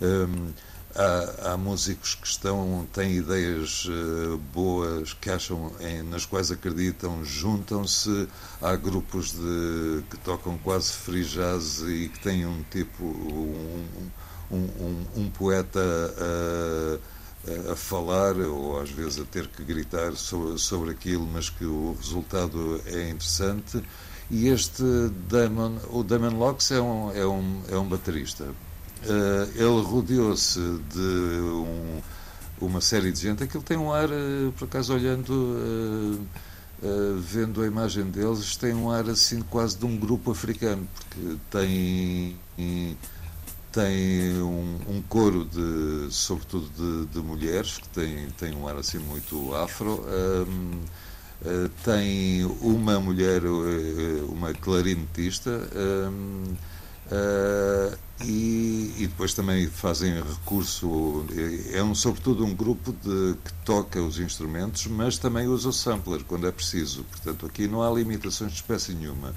Um, 0.01 0.53
há, 0.95 1.51
há, 1.51 1.57
músicos 1.57 2.15
que 2.15 2.27
estão 2.27 2.87
têm 2.93 3.17
ideias 3.17 3.85
uh, 3.85 4.37
boas 4.53 5.13
que 5.13 5.29
acham 5.29 5.71
em, 5.79 6.03
nas 6.03 6.25
quais 6.25 6.51
acreditam, 6.51 7.23
juntam-se. 7.23 8.27
Há 8.61 8.75
grupos 8.75 9.31
de, 9.31 10.03
que 10.09 10.17
tocam 10.17 10.57
quase 10.57 10.91
free 10.91 11.23
jazz 11.23 11.81
e 11.81 12.09
que 12.09 12.19
têm 12.19 12.45
um 12.45 12.63
tipo 12.69 13.03
um, 13.05 14.09
um, 14.51 14.57
um, 14.57 15.05
um 15.17 15.29
poeta 15.29 15.79
a, 15.79 17.71
a, 17.71 17.75
falar 17.75 18.35
ou 18.37 18.79
às 18.79 18.89
vezes 18.89 19.19
a 19.19 19.25
ter 19.25 19.47
que 19.47 19.63
gritar 19.63 20.15
sobre, 20.15 20.57
sobre 20.57 20.91
aquilo, 20.91 21.27
mas 21.31 21.49
que 21.49 21.65
o 21.65 21.95
resultado 21.99 22.81
é 22.85 23.09
interessante. 23.09 23.83
E 24.31 24.47
este 24.47 24.83
Damon, 25.27 25.77
o 25.89 26.03
Damon 26.03 26.37
Locks 26.37 26.71
é 26.71 26.81
um, 26.81 27.11
é 27.11 27.25
um, 27.25 27.61
é 27.69 27.77
um 27.77 27.87
baterista. 27.87 28.43
Uh, 28.43 29.49
ele 29.55 29.81
rodeou-se 29.81 30.59
de 30.59 30.99
um, 30.99 32.01
uma 32.61 32.81
série 32.81 33.11
de 33.11 33.19
gente. 33.19 33.43
Aquilo 33.43 33.63
tem 33.63 33.77
um 33.77 33.91
ar, 33.91 34.09
por 34.57 34.65
acaso, 34.65 34.93
olhando, 34.93 35.31
uh, 36.83 37.17
vendo 37.19 37.61
a 37.63 37.65
imagem 37.65 38.03
deles, 38.05 38.55
tem 38.55 38.73
um 38.73 38.91
ar 38.91 39.09
assim 39.09 39.41
quase 39.41 39.77
de 39.77 39.85
um 39.85 39.97
grupo 39.97 40.31
africano, 40.31 40.87
porque 40.93 41.37
tem 41.49 42.35
tem 43.71 44.41
um, 44.41 44.79
um 44.87 45.01
coro 45.01 45.45
de, 45.45 46.11
sobretudo 46.11 46.69
de, 46.69 47.13
de, 47.13 47.19
mulheres 47.19 47.77
que 47.77 47.87
tem, 47.89 48.27
tem 48.31 48.55
um 48.55 48.67
ar 48.67 48.77
assim 48.77 48.97
muito 48.97 49.53
afro. 49.55 50.03
Um, 50.07 50.81
uh, 51.45 51.69
tem 51.83 52.45
uma 52.61 52.99
mulher 52.99 53.43
uh, 53.45 54.25
uma 54.31 54.53
clarinetista 54.53 55.51
um, 55.51 56.43
uh, 56.51 56.57
eh, 57.11 57.97
e, 58.23 58.93
e, 58.97 59.07
depois 59.07 59.33
também 59.33 59.67
fazem 59.67 60.13
recurso 60.21 61.25
é 61.73 61.81
um 61.81 61.95
sobretudo 61.95 62.45
um 62.45 62.53
grupo 62.53 62.91
de, 62.91 63.35
que 63.43 63.53
toca 63.65 64.01
os 64.01 64.19
instrumentos 64.19 64.85
mas 64.87 65.17
também 65.17 65.47
usa 65.47 65.69
o 65.69 65.73
sampler 65.73 66.23
quando 66.23 66.47
é 66.47 66.51
preciso. 66.51 67.03
Portanto 67.05 67.45
aqui 67.45 67.67
não 67.67 67.81
há 67.81 67.91
limitações 67.91 68.51
de 68.51 68.57
espécie 68.57 68.93
nenhuma 68.93 69.33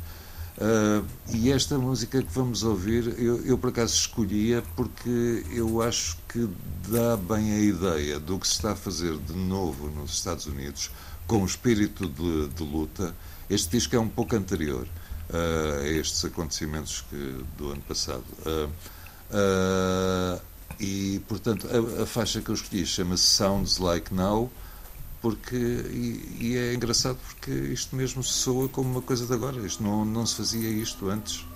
Uh, 0.58 1.04
e 1.32 1.50
esta 1.50 1.78
música 1.78 2.22
que 2.22 2.32
vamos 2.32 2.62
ouvir, 2.62 3.18
eu, 3.18 3.44
eu, 3.46 3.56
por 3.56 3.70
acaso 3.70 3.94
escolhia 3.94 4.62
porque 4.76 5.44
eu 5.50 5.80
acho 5.80 6.18
que 6.28 6.46
dá 6.88 7.16
bem 7.16 7.52
a 7.52 7.58
ideia 7.58 8.20
do 8.20 8.38
que 8.38 8.46
se 8.46 8.54
está 8.54 8.72
a 8.72 8.76
fazer 8.76 9.16
de 9.16 9.32
novo 9.32 9.88
nos 9.88 10.12
Estados 10.12 10.44
Unidos, 10.46 10.90
com 11.26 11.42
o 11.42 11.46
espírito 11.46 12.06
de, 12.06 12.48
de 12.48 12.62
luta. 12.62 13.14
Este 13.48 13.70
disco 13.78 13.96
é 13.96 13.98
um 13.98 14.08
pouco 14.08 14.36
anterior 14.36 14.86
uh, 15.30 15.80
a 15.80 15.88
estes 15.88 16.22
acontecimentos 16.24 17.02
que, 17.08 17.44
do 17.56 17.70
ano 17.70 17.82
passado. 17.82 18.24
Uh, 18.46 20.40
e, 20.78 21.22
portanto, 21.28 21.66
a, 21.68 22.02
a, 22.02 22.06
faixa 22.06 22.42
que 22.42 22.50
eu 22.50 22.54
escolhi 22.54 22.84
chama-se 22.84 23.24
Sounds 23.24 23.78
Like 23.78 24.12
Now 24.12 24.50
porque 25.22 25.56
e, 25.56 26.38
e, 26.40 26.56
é 26.58 26.74
engraçado 26.74 27.16
porque 27.16 27.50
isto 27.50 27.94
mesmo 27.94 28.22
soa 28.22 28.68
como 28.68 28.90
uma 28.90 29.02
coisa 29.02 29.24
de 29.24 29.32
agora. 29.32 29.64
Isto 29.64 29.82
não, 29.82 30.04
não 30.04 30.26
se 30.26 30.36
fazia 30.36 30.68
isto 30.68 31.08
antes 31.08 31.46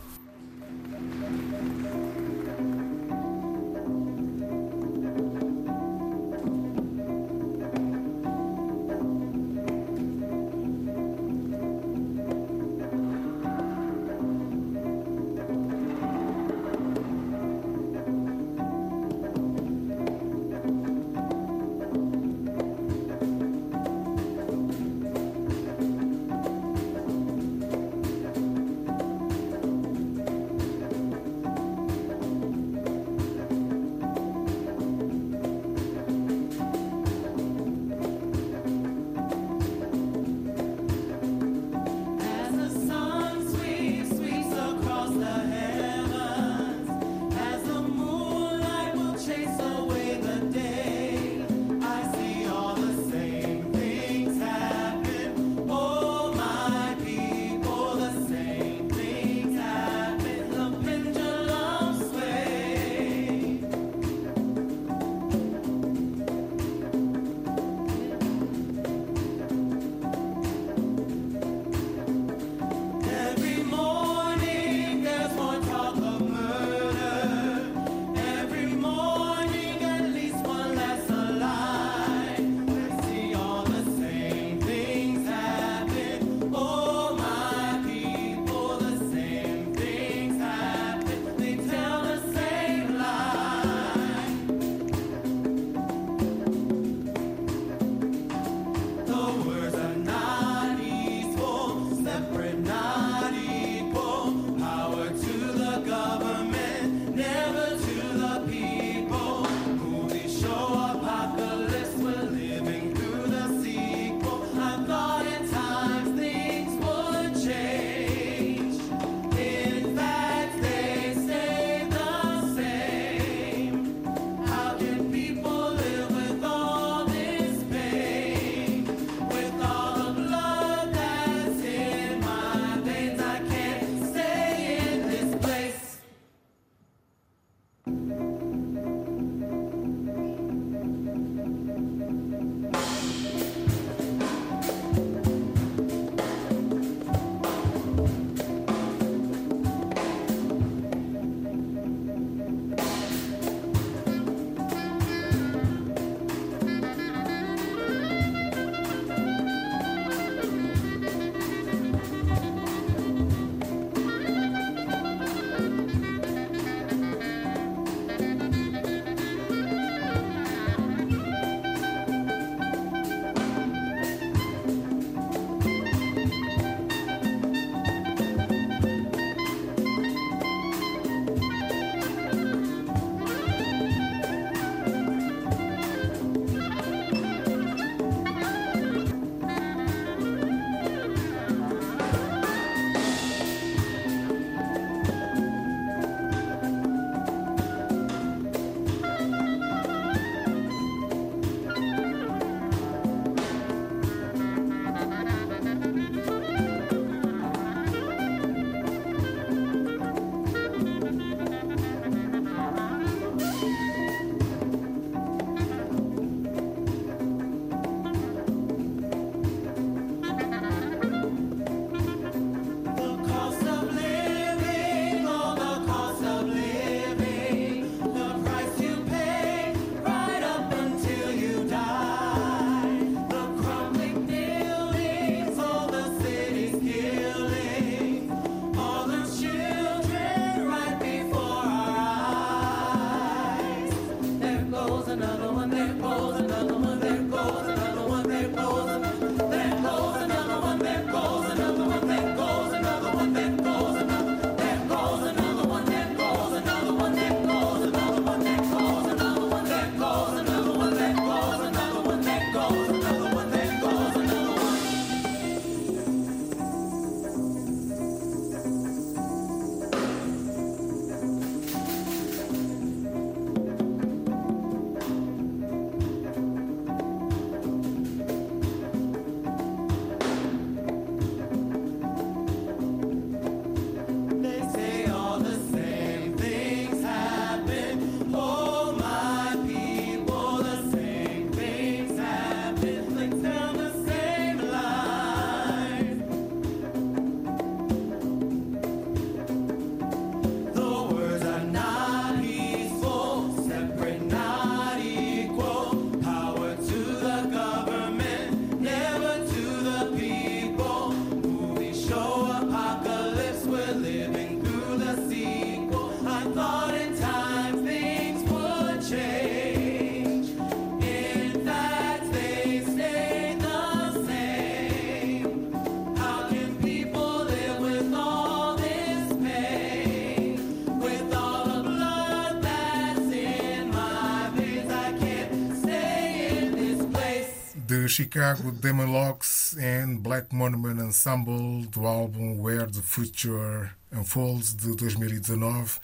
Chicago 338.09 338.73
Demon 338.73 339.07
Locks 339.07 339.77
and 339.79 340.17
Black 340.19 340.55
Monument 340.55 341.01
Ensemble 341.01 341.87
do 341.87 342.07
álbum 342.07 342.61
Where 342.61 342.87
the 342.87 343.03
Future 343.03 343.91
Unfolds 344.13 344.75
de 344.75 344.95
2019. 344.97 345.99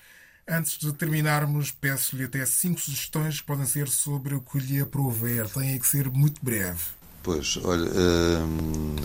Antes 0.49 0.79
de 0.79 0.93
terminarmos, 0.93 1.71
peço-lhe 1.71 2.25
até 2.25 2.45
cinco 2.45 2.81
sugestões 2.81 3.41
que 3.41 3.47
podem 3.47 3.67
ser 3.67 3.89
sobre 3.89 4.35
o 4.35 4.41
que 4.41 4.59
lhe 4.59 4.81
aprover. 4.81 5.49
Tem 5.49 5.79
que 5.79 5.87
ser 5.87 6.11
muito 6.11 6.45
breve. 6.45 6.83
Pois, 7.23 7.57
olha, 7.63 7.89
hum, 7.89 8.97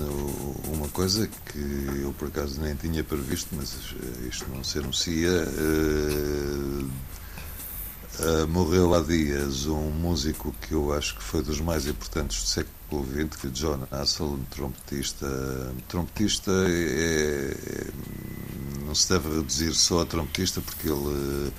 uma 0.74 0.90
coisa 0.90 1.28
que 1.28 1.60
eu 2.02 2.12
por 2.18 2.30
acaso 2.30 2.60
nem 2.60 2.76
tinha 2.76 3.04
previsto, 3.04 3.56
mas 3.56 3.78
isto 4.28 4.50
não 4.50 4.64
se 4.64 4.80
anuncia. 4.80 5.48
Uh, 8.20 8.48
morreu 8.48 8.96
há 8.96 9.02
dias 9.02 9.68
um 9.68 9.92
músico 9.92 10.52
que 10.62 10.74
eu 10.74 10.92
acho 10.92 11.16
que 11.16 11.24
foi 11.24 11.44
dos 11.44 11.62
mais 11.62 11.86
importantes 11.86 12.42
do 12.42 12.48
século 12.48 13.06
XX, 13.06 13.40
que 13.40 13.48
é 13.48 13.50
John 13.52 13.88
Hassel, 13.92 14.26
um 14.26 14.44
trompetista. 14.46 15.28
Trompetista 15.88 16.52
é, 16.52 17.52
é, 17.52 17.88
não 18.88 18.96
se 18.96 19.08
deve 19.10 19.36
reduzir 19.36 19.74
só 19.76 20.02
a 20.02 20.06
trompetista, 20.08 20.62
porque 20.62 20.90
ele 20.90 21.54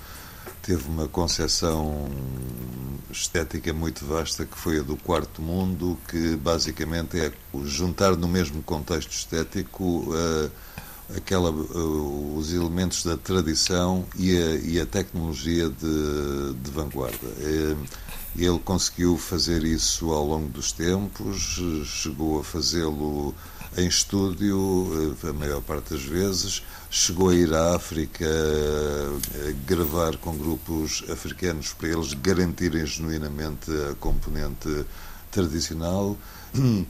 teve 0.62 0.88
uma 0.88 1.06
concepção 1.06 2.10
estética 3.08 3.72
muito 3.72 4.04
vasta 4.04 4.44
que 4.44 4.58
foi 4.58 4.80
a 4.80 4.82
do 4.82 4.96
quarto 4.96 5.40
mundo, 5.40 5.96
que 6.08 6.34
basicamente 6.34 7.20
é 7.20 7.32
juntar 7.64 8.16
no 8.16 8.26
mesmo 8.26 8.64
contexto 8.64 9.12
estético 9.12 10.12
uh, 10.12 10.50
aquela, 11.16 11.50
uh, 11.50 12.36
os 12.36 12.52
elementos 12.52 13.02
da 13.02 13.16
tradição 13.16 14.04
e 14.16 14.36
a, 14.36 14.54
e 14.56 14.80
a 14.80 14.86
tecnologia 14.86 15.68
de, 15.68 16.54
de 16.62 16.70
vanguarda. 16.70 17.26
Uh, 17.26 17.86
ele 18.36 18.58
conseguiu 18.60 19.16
fazer 19.16 19.64
isso 19.64 20.12
ao 20.12 20.24
longo 20.24 20.48
dos 20.48 20.70
tempos, 20.70 21.60
chegou 21.86 22.38
a 22.38 22.44
fazê-lo 22.44 23.34
em 23.76 23.88
estúdio, 23.88 25.16
a 25.28 25.32
maior 25.32 25.60
parte 25.60 25.94
das 25.94 26.04
vezes, 26.04 26.62
chegou 26.88 27.30
a 27.30 27.34
ir 27.34 27.52
à 27.52 27.74
África 27.74 28.26
gravar 29.66 30.16
com 30.18 30.36
grupos 30.36 31.02
africanos 31.10 31.72
para 31.72 31.88
eles 31.88 32.14
garantirem 32.14 32.86
genuinamente 32.86 33.72
a 33.90 33.94
componente 33.96 34.84
tradicional. 35.32 36.16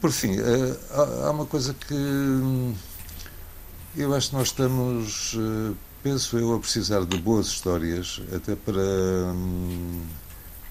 Por 0.00 0.12
fim, 0.12 0.36
há 1.24 1.30
uma 1.30 1.44
coisa 1.44 1.74
que 1.74 1.94
eu 3.98 4.14
acho 4.14 4.30
que 4.30 4.36
nós 4.36 4.48
estamos, 4.48 5.36
penso 6.04 6.38
eu, 6.38 6.54
a 6.54 6.60
precisar 6.60 7.04
de 7.04 7.18
boas 7.18 7.48
histórias, 7.48 8.22
até 8.32 8.54
para, 8.54 8.80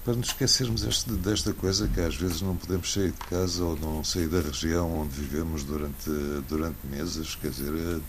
para 0.02 0.14
nos 0.14 0.28
esquecermos 0.28 0.82
este, 0.82 1.10
desta 1.10 1.52
coisa 1.52 1.86
que 1.88 2.00
às 2.00 2.16
vezes 2.16 2.40
não 2.40 2.56
podemos 2.56 2.90
sair 2.90 3.12
de 3.12 3.26
casa 3.26 3.62
ou 3.62 3.78
não 3.78 4.02
sair 4.02 4.28
da 4.28 4.40
região 4.40 5.00
onde 5.00 5.12
vivemos 5.14 5.62
durante, 5.62 6.10
durante 6.48 6.78
meses. 6.90 7.34
Quer 7.34 7.50
dizer, 7.50 8.00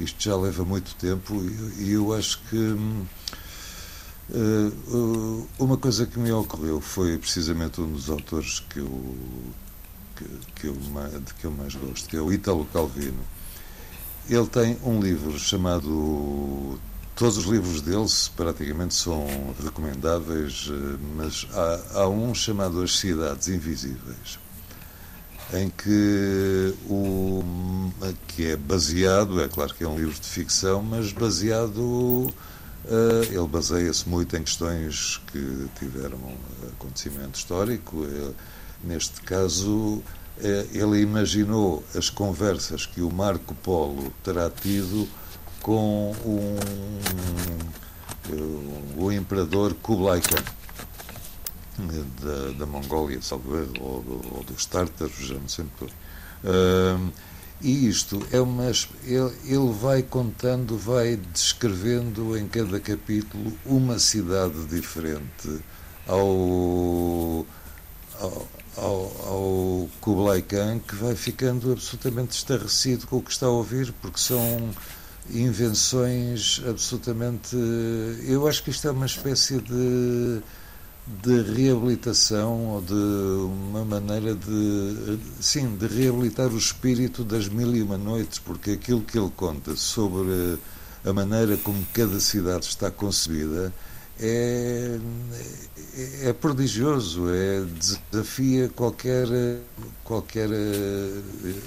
isto 0.00 0.20
já 0.20 0.36
leva 0.36 0.64
muito 0.64 0.96
tempo 0.96 1.34
e, 1.78 1.92
eu 1.92 2.12
acho 2.12 2.40
que. 2.50 2.76
Uh, 4.30 5.46
uma 5.58 5.76
coisa 5.76 6.06
que 6.06 6.18
me 6.18 6.32
ocorreu 6.32 6.80
foi 6.80 7.18
precisamente 7.18 7.78
um 7.80 7.92
dos 7.92 8.08
autores 8.08 8.58
que 8.58 8.78
eu, 8.78 9.16
que, 10.16 10.24
que 10.56 10.66
eu, 10.66 10.72
de 10.72 11.34
que 11.34 11.44
eu 11.44 11.50
mais 11.50 11.74
gosto, 11.74 12.08
que 12.08 12.16
é 12.16 12.20
o 12.20 12.32
Italo 12.32 12.66
Calvino 12.72 13.22
ele 14.28 14.46
tem 14.46 14.78
um 14.84 15.00
livro 15.00 15.38
chamado. 15.38 16.78
Todos 17.14 17.36
os 17.36 17.44
livros 17.44 17.80
dele 17.80 18.06
praticamente 18.36 18.94
são 18.94 19.24
recomendáveis, 19.62 20.68
eh, 20.68 20.96
mas 21.16 21.46
há, 21.52 22.00
há 22.00 22.08
um 22.08 22.34
chamado 22.34 22.82
As 22.82 22.98
Cidades 22.98 23.46
Invisíveis, 23.46 24.40
em 25.52 25.70
que 25.70 26.74
o 26.90 27.44
que 28.26 28.48
é 28.48 28.56
baseado, 28.56 29.40
é 29.40 29.46
claro 29.46 29.72
que 29.72 29.84
é 29.84 29.88
um 29.88 29.96
livro 29.96 30.14
de 30.14 30.26
ficção, 30.26 30.82
mas 30.82 31.12
baseado 31.12 31.78
uh, 31.78 33.22
ele 33.30 33.46
baseia-se 33.46 34.08
muito 34.08 34.36
em 34.36 34.42
questões 34.42 35.20
que 35.32 35.68
tiveram 35.78 36.18
acontecimento 36.72 37.38
histórico. 37.38 38.04
Ele, 38.04 38.34
neste 38.82 39.20
caso, 39.20 40.02
ele 40.38 41.00
imaginou 41.00 41.84
as 41.94 42.10
conversas 42.10 42.86
que 42.86 43.00
o 43.00 43.10
Marco 43.10 43.54
Polo 43.56 44.12
terá 44.22 44.50
tido 44.50 45.08
com 45.62 46.12
um, 46.24 46.56
o 48.96 49.12
imperador 49.12 49.74
Kublai 49.74 50.20
Khan 50.20 50.42
da, 52.20 52.58
da 52.58 52.66
Mongólia, 52.66 53.20
salvo 53.22 53.54
ou, 53.80 54.04
ou 54.32 54.44
dos 54.44 54.66
Tártaros, 54.66 55.16
já 55.16 55.34
não 55.34 55.48
sei 55.48 55.64
muito 55.64 55.92
uh, 56.44 57.12
e 57.64 57.88
isto 57.88 58.20
é 58.30 58.40
uma. 58.40 58.70
Ele, 59.04 59.32
ele 59.46 59.72
vai 59.72 60.02
contando, 60.02 60.76
vai 60.76 61.16
descrevendo 61.16 62.36
em 62.36 62.46
cada 62.46 62.78
capítulo 62.78 63.52
uma 63.64 63.98
cidade 63.98 64.66
diferente 64.66 65.60
ao, 66.06 67.46
ao 68.20 68.46
ao, 68.76 69.12
ao 69.26 69.88
Kublai 70.00 70.42
Khan 70.42 70.80
que 70.80 70.94
vai 70.96 71.14
ficando 71.14 71.72
absolutamente 71.72 72.36
estarrecido 72.36 73.06
com 73.06 73.18
o 73.18 73.22
que 73.22 73.30
está 73.30 73.46
a 73.46 73.50
ouvir, 73.50 73.92
porque 74.00 74.18
são 74.18 74.70
invenções 75.30 76.60
absolutamente. 76.68 77.56
Eu 78.26 78.46
acho 78.46 78.62
que 78.62 78.70
isto 78.70 78.86
é 78.88 78.90
uma 78.90 79.06
espécie 79.06 79.60
de, 79.60 80.40
de 81.22 81.52
reabilitação 81.54 82.66
ou 82.68 82.80
de 82.80 82.92
uma 82.92 83.84
maneira 83.84 84.34
de. 84.34 85.18
Sim, 85.40 85.76
de 85.76 85.86
reabilitar 85.86 86.48
o 86.48 86.58
espírito 86.58 87.24
das 87.24 87.48
mil 87.48 87.74
e 87.74 87.82
uma 87.82 87.98
noites, 87.98 88.38
porque 88.38 88.72
aquilo 88.72 89.00
que 89.00 89.18
ele 89.18 89.32
conta 89.36 89.76
sobre 89.76 90.58
a 91.04 91.12
maneira 91.12 91.56
como 91.58 91.84
cada 91.92 92.18
cidade 92.18 92.66
está 92.66 92.90
concebida 92.90 93.72
é, 94.20 94.98
é, 95.96 96.28
é 96.28 96.32
prodigioso, 96.32 97.28
é, 97.30 97.64
desafia 98.10 98.68
qualquer, 98.68 99.26
qualquer 100.02 100.48
eh, 100.50 101.20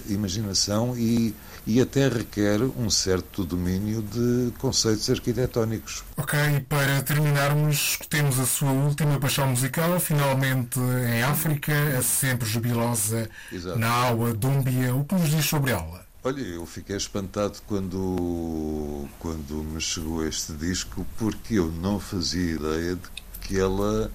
imaginação 0.10 0.98
e, 0.98 1.36
e 1.66 1.82
até 1.82 2.08
requer 2.08 2.62
um 2.62 2.89
certo 2.89 3.43
domínio 3.43 4.02
de 4.02 4.52
conceitos 4.60 5.10
arquitetónicos. 5.10 6.04
Ok, 6.16 6.39
para 6.70 7.02
terminarmos, 7.02 8.00
temos 8.10 8.39
a 8.39 8.45
sua 8.45 8.72
última 8.72 9.20
paixão 9.20 9.48
musical, 9.48 10.00
finalmente 10.00 10.80
em 10.80 11.24
África, 11.24 11.74
a 11.98 12.02
sempre 12.02 12.48
jubilosa 12.48 13.30
Exato. 13.52 13.78
na 13.78 13.89
Aua 13.89 14.34
Dúmbia. 14.34 14.95
O 14.95 15.04
que 15.04 15.16
nos 15.16 15.30
diz 15.30 15.45
sobre 15.45 15.72
ela? 15.72 16.07
Olha, 16.28 16.41
eu 16.41 16.65
fiquei 16.65 16.97
espantado 16.97 17.57
quando, 17.65 19.07
quando 19.17 19.63
me 19.63 19.80
chegou 19.80 20.28
este 20.28 20.51
disco, 20.51 21.07
porque 21.17 21.53
eu 21.53 21.71
não 21.71 22.01
fazia 22.01 22.55
ideia 22.55 22.95
de 22.97 23.09
que 23.39 23.57
ela 23.57 24.11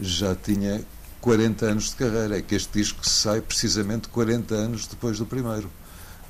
já 0.00 0.34
tinha 0.34 0.82
40 1.20 1.66
anos 1.66 1.90
de 1.90 1.96
carreira. 1.96 2.38
É 2.38 2.40
que 2.40 2.54
este 2.54 2.78
disco 2.78 3.06
sai 3.06 3.42
precisamente 3.42 4.08
40 4.08 4.54
anos 4.54 4.86
depois 4.86 5.18
do 5.18 5.26
primeiro. 5.26 5.70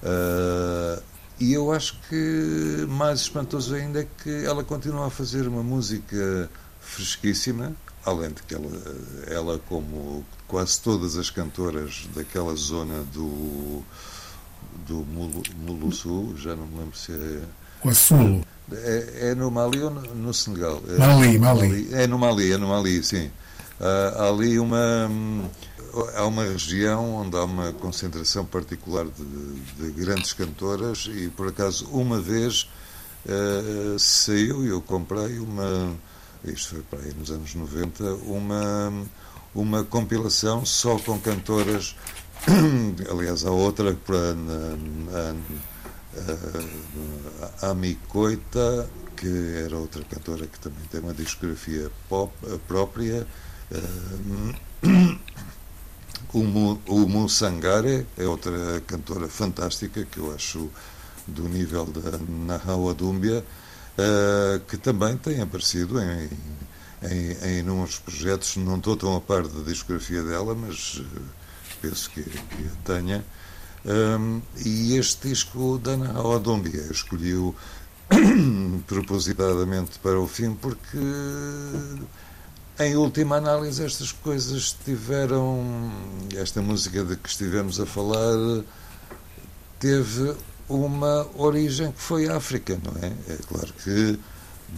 Uh, 0.03 1.01
e 1.39 1.53
eu 1.53 1.71
acho 1.71 2.01
que 2.09 2.85
mais 2.89 3.21
espantoso 3.21 3.77
ainda 3.77 4.01
é 4.01 4.09
que 4.25 4.45
ela 4.45 4.65
continua 4.65 5.07
a 5.07 5.11
fazer 5.11 5.47
uma 5.47 5.63
música 5.63 6.51
fresquíssima, 6.81 7.77
além 8.05 8.33
de 8.33 8.43
que 8.43 8.57
ela, 8.57 8.73
ela 9.29 9.59
como 9.69 10.27
quase 10.49 10.81
todas 10.81 11.17
as 11.17 11.31
cantoras 11.31 12.09
daquela 12.13 12.57
zona 12.57 13.05
do 13.15 13.85
do 14.87 15.07
Mulusu, 15.67 16.35
já 16.37 16.55
não 16.55 16.67
me 16.67 16.79
lembro 16.79 16.97
se 16.97 17.13
é. 17.13 17.41
Quassulo. 17.81 18.45
É, 18.73 19.31
é 19.31 19.35
no 19.35 19.51
Mali 19.51 19.83
ou 19.83 19.91
no, 19.91 20.15
no 20.15 20.35
Senegal? 20.35 20.81
É, 20.89 20.99
Mali, 20.99 21.39
Mali. 21.39 21.89
É 21.93 22.07
no 22.07 22.19
Mali, 22.19 22.53
é 22.53 22.57
no 22.57 22.69
Mali, 22.69 23.03
sim. 23.03 23.31
há 23.81 24.29
ali 24.29 24.59
uma. 24.59 25.11
Há 26.17 26.25
uma 26.25 26.45
região 26.45 27.17
onde 27.17 27.37
há 27.37 27.45
uma 27.45 27.71
concentração 27.75 28.47
particular 28.47 29.05
de, 29.05 29.85
de 29.91 29.91
grandes 29.91 30.33
cantoras 30.33 31.07
e, 31.13 31.29
por 31.29 31.49
acaso, 31.49 31.87
uma 31.91 32.19
vez 32.19 32.67
uh, 33.27 33.99
saiu 33.99 34.65
e 34.65 34.69
eu 34.69 34.81
comprei 34.81 35.39
uma. 35.39 35.95
Isto 36.45 36.71
foi 36.71 36.83
para 36.83 36.99
aí 37.01 37.13
nos 37.13 37.31
anos 37.31 37.55
90, 37.55 38.05
uma, 38.25 38.91
uma 39.55 39.85
compilação 39.85 40.65
só 40.65 40.99
com 40.99 41.19
cantoras 41.21 41.95
Aliás, 43.11 43.45
há 43.45 43.51
outra 43.51 43.95
para 43.95 44.17
a, 45.13 45.35
a, 47.63 47.71
a 47.71 47.75
Micoita, 47.75 48.89
que 49.17 49.63
era 49.65 49.77
outra 49.77 50.03
cantora 50.05 50.47
que 50.47 50.59
também 50.59 50.85
tem 50.91 51.01
uma 51.01 51.15
discografia 51.15 51.91
pop 52.09 52.33
própria. 52.67 53.27
O, 56.35 56.41
o 56.87 57.07
Musangare 57.07 58.07
é 58.17 58.25
outra 58.25 58.81
cantora 58.87 59.29
fantástica 59.29 60.03
que 60.03 60.17
eu 60.17 60.35
acho 60.35 60.71
do 61.27 61.47
nível 61.47 61.85
da 61.85 62.19
Nahawa 62.19 62.95
Dúmbia, 62.95 63.45
que 64.67 64.79
também 64.79 65.19
tem 65.19 65.43
aparecido 65.43 66.01
em, 66.01 66.31
em, 67.03 67.33
em 67.47 67.59
inúmeros 67.59 67.99
projetos. 67.99 68.57
Não 68.57 68.79
estou 68.79 68.97
tão 68.97 69.15
a 69.15 69.21
par 69.21 69.47
da 69.47 69.63
discografia 69.63 70.23
dela, 70.23 70.55
mas 70.55 71.03
penso 71.83 72.09
que, 72.11 72.23
que 72.23 72.71
tenha. 72.85 73.25
Um, 73.85 74.41
e 74.65 74.97
este 74.97 75.29
disco 75.29 75.77
da 75.79 75.93
Ana 75.93 76.37
Adombia 76.37 76.87
escolhi-o 76.89 77.53
propositadamente 78.87 79.99
para 79.99 80.21
o 80.21 80.29
fim 80.29 80.55
porque 80.55 80.99
em 82.79 82.97
última 82.97 83.39
análise 83.39 83.85
estas 83.85 84.13
coisas 84.13 84.77
tiveram 84.85 85.91
esta 86.37 86.63
música 86.63 87.03
de 87.03 87.17
que 87.17 87.29
estivemos 87.29 87.81
a 87.81 87.87
falar 87.87 88.63
teve 89.81 90.33
uma 90.69 91.27
origem 91.35 91.91
que 91.91 92.01
foi 92.01 92.29
África, 92.29 92.81
não 92.85 92.95
é? 93.03 93.13
É 93.33 93.37
claro 93.49 93.73
que 93.83 94.17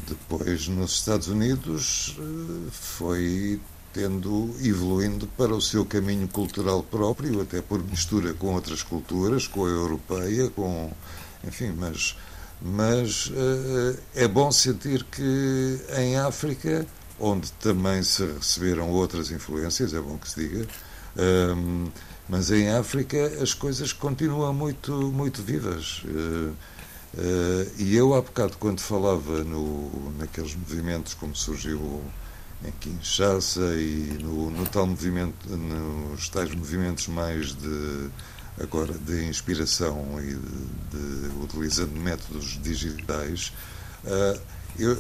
depois 0.09 0.67
nos 0.67 0.93
Estados 0.93 1.29
Unidos 1.29 2.17
eh, 2.19 2.71
foi 2.73 3.61
tendo 3.95 4.53
evoluindo 4.61 5.28
para 5.28 5.55
o 5.55 5.62
seu 5.62 5.86
caminho 5.86 6.26
cultural 6.26 6.82
próprio, 6.82 7.40
até 7.40 7.62
por 7.62 7.82
mistura 7.82 8.34
com 8.34 8.53
outras 8.53 8.82
culturas, 8.82 9.47
com 9.47 9.64
a 9.64 9.68
europeia, 9.68 10.51
com 10.51 10.92
enfim, 11.47 11.72
mas 11.78 12.16
mas 12.61 13.26
uh, 13.26 13.99
é 14.14 14.26
bom 14.26 14.51
sentir 14.51 15.05
que 15.05 15.78
em 15.99 16.16
África, 16.16 16.86
onde 17.20 17.53
também 17.53 18.03
se 18.03 18.24
receberam 18.24 18.90
outras 18.90 19.30
influências, 19.30 19.95
é 19.95 20.01
bom 20.01 20.16
que 20.18 20.30
se 20.30 20.49
diga, 20.49 20.66
um, 21.57 21.88
mas 22.28 22.51
em 22.51 22.70
África 22.70 23.26
as 23.40 23.55
coisas 23.55 23.92
continuam 23.92 24.53
muito 24.53 24.92
muito 25.12 25.42
vivas. 25.42 26.03
Uh, 26.05 26.53
uh, 27.14 27.70
e 27.78 27.95
eu 27.95 28.14
há 28.14 28.20
bocado 28.20 28.57
quando 28.59 28.80
falava 28.80 29.45
no, 29.45 30.12
naqueles 30.18 30.55
movimentos 30.57 31.14
como 31.14 31.36
surgiu 31.36 32.03
em 32.65 32.73
Kinshasa 32.73 33.77
e 33.77 34.19
no, 34.21 34.51
no 34.51 34.67
tal 34.67 34.87
movimento, 34.87 35.49
nos 35.49 36.29
tais 36.29 36.55
movimentos 36.55 37.09
mais 37.09 37.55
de 37.55 38.09
agora 38.61 38.95
de 38.95 39.27
inspiração 39.27 40.21
e 40.21 40.35
de, 40.35 41.29
de 41.29 41.43
utilizando 41.43 41.93
métodos 41.99 42.59
digitais, 42.62 43.53
uh, 44.05 44.41
eu, 44.79 44.97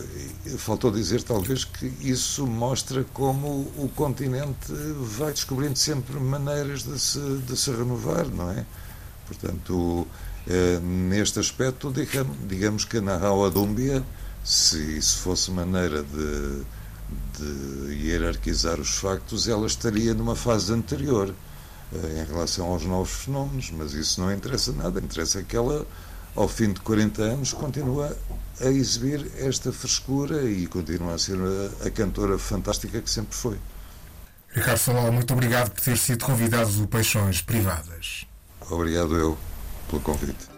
faltou 0.58 0.90
dizer 0.90 1.22
talvez 1.22 1.64
que 1.64 1.86
isso 2.00 2.46
mostra 2.46 3.04
como 3.12 3.72
o 3.76 3.90
continente 3.94 4.72
vai 5.00 5.32
descobrindo 5.32 5.76
sempre 5.76 6.18
maneiras 6.18 6.84
de 6.84 6.98
se, 6.98 7.18
de 7.18 7.56
se 7.56 7.70
renovar, 7.70 8.26
não 8.26 8.50
é? 8.50 8.64
Portanto, 9.26 9.74
uh, 9.74 10.06
neste 10.80 11.38
aspecto, 11.38 11.90
digamos, 11.92 12.36
digamos 12.46 12.84
que 12.84 13.00
na 13.00 13.16
Raua 13.16 13.50
Dúmbia, 13.50 14.04
se 14.44 14.98
isso 14.98 15.18
fosse 15.18 15.50
maneira 15.50 16.02
de 16.02 16.62
de 17.44 17.94
hierarquizar 17.94 18.80
os 18.80 18.96
factos, 18.96 19.48
ela 19.48 19.66
estaria 19.66 20.14
numa 20.14 20.36
fase 20.36 20.72
anterior 20.72 21.34
eh, 21.92 22.22
em 22.22 22.32
relação 22.32 22.66
aos 22.66 22.84
novos 22.84 23.12
fenómenos, 23.24 23.70
mas 23.70 23.92
isso 23.92 24.20
não 24.20 24.32
interessa 24.32 24.72
nada. 24.72 25.00
Interessa 25.00 25.42
que 25.42 25.56
ela, 25.56 25.86
ao 26.34 26.48
fim 26.48 26.72
de 26.72 26.80
40 26.80 27.22
anos, 27.22 27.52
continua 27.52 28.16
a 28.60 28.66
exibir 28.66 29.30
esta 29.38 29.72
frescura 29.72 30.42
e 30.44 30.66
continua 30.66 31.14
a 31.14 31.18
ser 31.18 31.38
a, 31.38 31.86
a 31.86 31.90
cantora 31.90 32.38
fantástica 32.38 33.00
que 33.00 33.10
sempre 33.10 33.36
foi. 33.36 33.58
Ricardo 34.50 34.78
Salal, 34.78 35.12
muito 35.12 35.32
obrigado 35.32 35.70
por 35.70 35.80
ter 35.80 35.98
sido 35.98 36.24
convidado 36.24 36.70
do 36.70 36.86
Paixões 36.86 37.42
Privadas. 37.42 38.24
Obrigado 38.70 39.16
eu 39.16 39.36
pelo 39.88 40.00
convite. 40.00 40.53